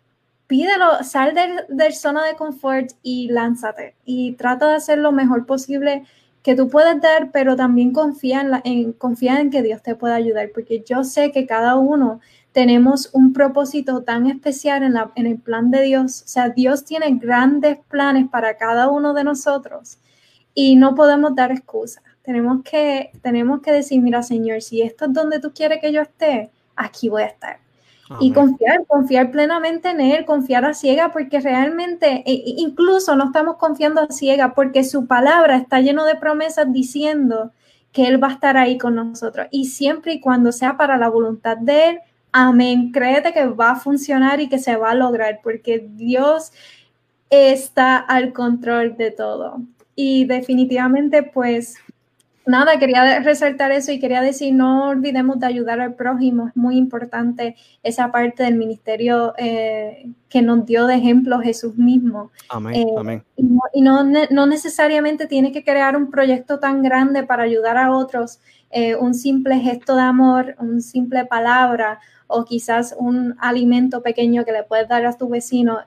[0.47, 6.03] pídelo, sal del, zona de confort y lánzate y trata de hacer lo mejor posible
[6.43, 10.15] que tú puedes dar, pero también confía en, en, confía en que Dios te pueda
[10.15, 12.19] ayudar, porque yo sé que cada uno
[12.55, 16.21] tenemos un propósito tan especial en, la, en el plan de Dios.
[16.23, 19.97] O sea, Dios tiene grandes planes para cada uno de nosotros
[20.53, 22.01] y no podemos dar excusas.
[22.21, 26.01] Tenemos que, tenemos que decir, mira, Señor, si esto es donde tú quieres que yo
[26.01, 27.64] esté, aquí voy a estar.
[28.19, 33.25] Y confiar, confiar plenamente en Él, confiar a ciega, porque realmente, e, e, incluso no
[33.25, 37.51] estamos confiando a ciega, porque su palabra está lleno de promesas diciendo
[37.91, 39.47] que Él va a estar ahí con nosotros.
[39.49, 41.99] Y siempre y cuando sea para la voluntad de Él,
[42.31, 42.91] amén.
[42.91, 46.51] Créete que va a funcionar y que se va a lograr, porque Dios
[47.29, 49.61] está al control de todo.
[49.95, 51.77] Y definitivamente, pues,
[52.45, 56.77] nada, quería resaltar eso y quería decir, no olvidemos de ayudar al prójimo, es muy
[56.77, 62.31] importante esa parte del ministerio eh, que nos dio de ejemplo Jesús mismo.
[62.49, 63.23] Amén, eh, amén.
[63.73, 68.39] Y, no, no, necesariamente tiene que crear un proyecto tan grande para ayudar a otros,
[68.71, 74.51] eh, un simple gesto de amor, un simple palabra o quizás un alimento pequeño que
[74.51, 75.79] le puedes dar a tu vecino,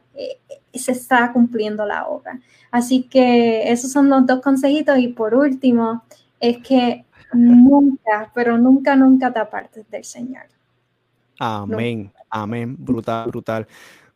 [0.73, 2.41] se está cumpliendo la obra.
[2.71, 6.05] Así que esos son los dos consejitos y por último,
[6.41, 10.45] es que nunca, pero nunca, nunca te apartes del Señor.
[11.39, 13.67] Amén, amén, brutal, brutal.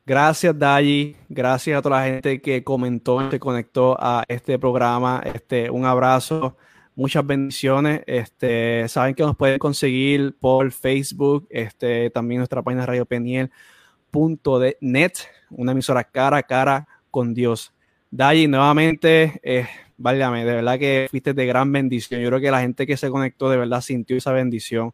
[0.04, 1.14] Gracias, Dayi.
[1.28, 5.22] Gracias a toda la gente que comentó, se conectó a este programa.
[5.24, 6.56] Este, un abrazo,
[6.96, 8.02] muchas bendiciones.
[8.06, 15.12] Este, saben que nos pueden conseguir por Facebook, este, también nuestra página radiopeniel.net,
[15.50, 17.72] una emisora cara a cara con Dios.
[18.10, 22.20] Dayi, nuevamente, eh, válgame, de verdad que fuiste de gran bendición.
[22.20, 24.92] Yo creo que la gente que se conectó de verdad sintió esa bendición.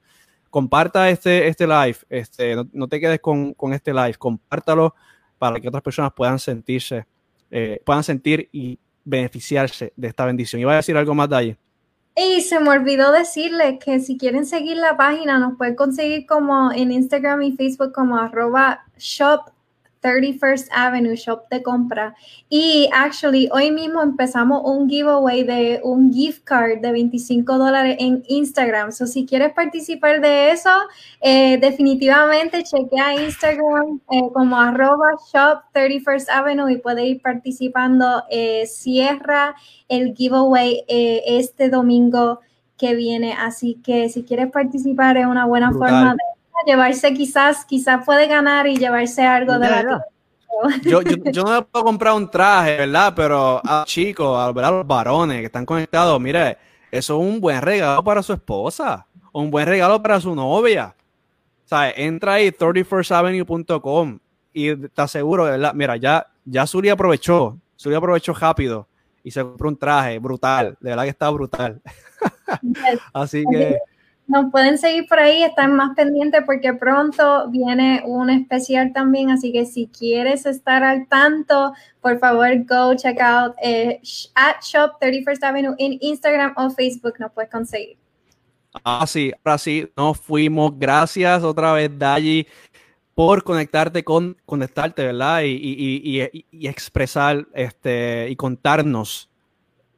[0.50, 4.94] Comparta este, este live, este, no, te quedes con, este live, compártalo
[5.38, 7.06] para que otras personas puedan sentirse,
[7.50, 10.60] eh, puedan sentir y beneficiarse de esta bendición.
[10.60, 11.56] Iba a decir algo más allí.
[12.16, 16.72] Y se me olvidó decirles que si quieren seguir la página, nos pueden conseguir como
[16.72, 19.42] en Instagram y Facebook como arroba shop
[20.02, 22.14] 31st Avenue Shop de compra.
[22.48, 28.22] Y actually, hoy mismo empezamos un giveaway de un gift card de 25 dólares en
[28.28, 28.92] Instagram.
[28.92, 30.70] So, si quieres participar de eso,
[31.20, 38.22] eh, definitivamente chequea Instagram eh, como arroba shop 31st Avenue y puede ir participando.
[38.30, 39.54] Eh, cierra
[39.88, 42.40] el giveaway este domingo
[42.78, 43.34] que viene.
[43.34, 48.66] Así que si quieres participar es una buena forma de llevarse quizás, quizás puede ganar
[48.66, 50.04] y llevarse algo de la
[50.82, 53.12] yo, yo, no puedo comprar un traje, ¿verdad?
[53.14, 56.58] Pero a chicos, a, los varones que están conectados, mire,
[56.90, 60.94] eso es un buen regalo para su esposa, un buen regalo para su novia.
[61.64, 64.18] O sea, entra ahí 31stavenue.com
[64.52, 65.74] y te aseguro, ¿verdad?
[65.74, 68.88] Mira, ya, ya Suri aprovechó, Suri aprovechó rápido
[69.22, 71.80] y se compró un traje brutal, de verdad que está brutal.
[73.12, 73.78] Así que
[74.28, 79.52] nos pueden seguir por ahí, están más pendientes porque pronto viene un especial también, así
[79.52, 81.72] que si quieres estar al tanto,
[82.02, 84.00] por favor, go check out eh,
[84.34, 87.96] at Shop 31st Avenue en Instagram o Facebook, nos puedes conseguir.
[88.84, 90.78] Ah, sí, ahora sí, nos fuimos.
[90.78, 92.46] Gracias otra vez, Dayi,
[93.14, 95.40] por conectarte con, conectarte, ¿verdad?
[95.40, 99.30] Y, y, y, y expresar este, y contarnos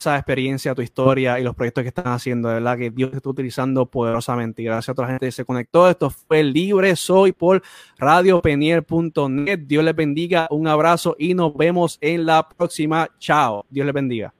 [0.00, 2.48] esa experiencia, tu historia y los proyectos que están haciendo.
[2.48, 4.62] De verdad que Dios te está utilizando poderosamente.
[4.62, 5.88] Gracias a toda la gente que se conectó.
[5.88, 7.62] Esto fue Libre Soy por
[7.98, 9.60] radiopeniel.net.
[9.60, 10.48] Dios les bendiga.
[10.50, 13.08] Un abrazo y nos vemos en la próxima.
[13.18, 13.66] Chao.
[13.68, 14.39] Dios les bendiga.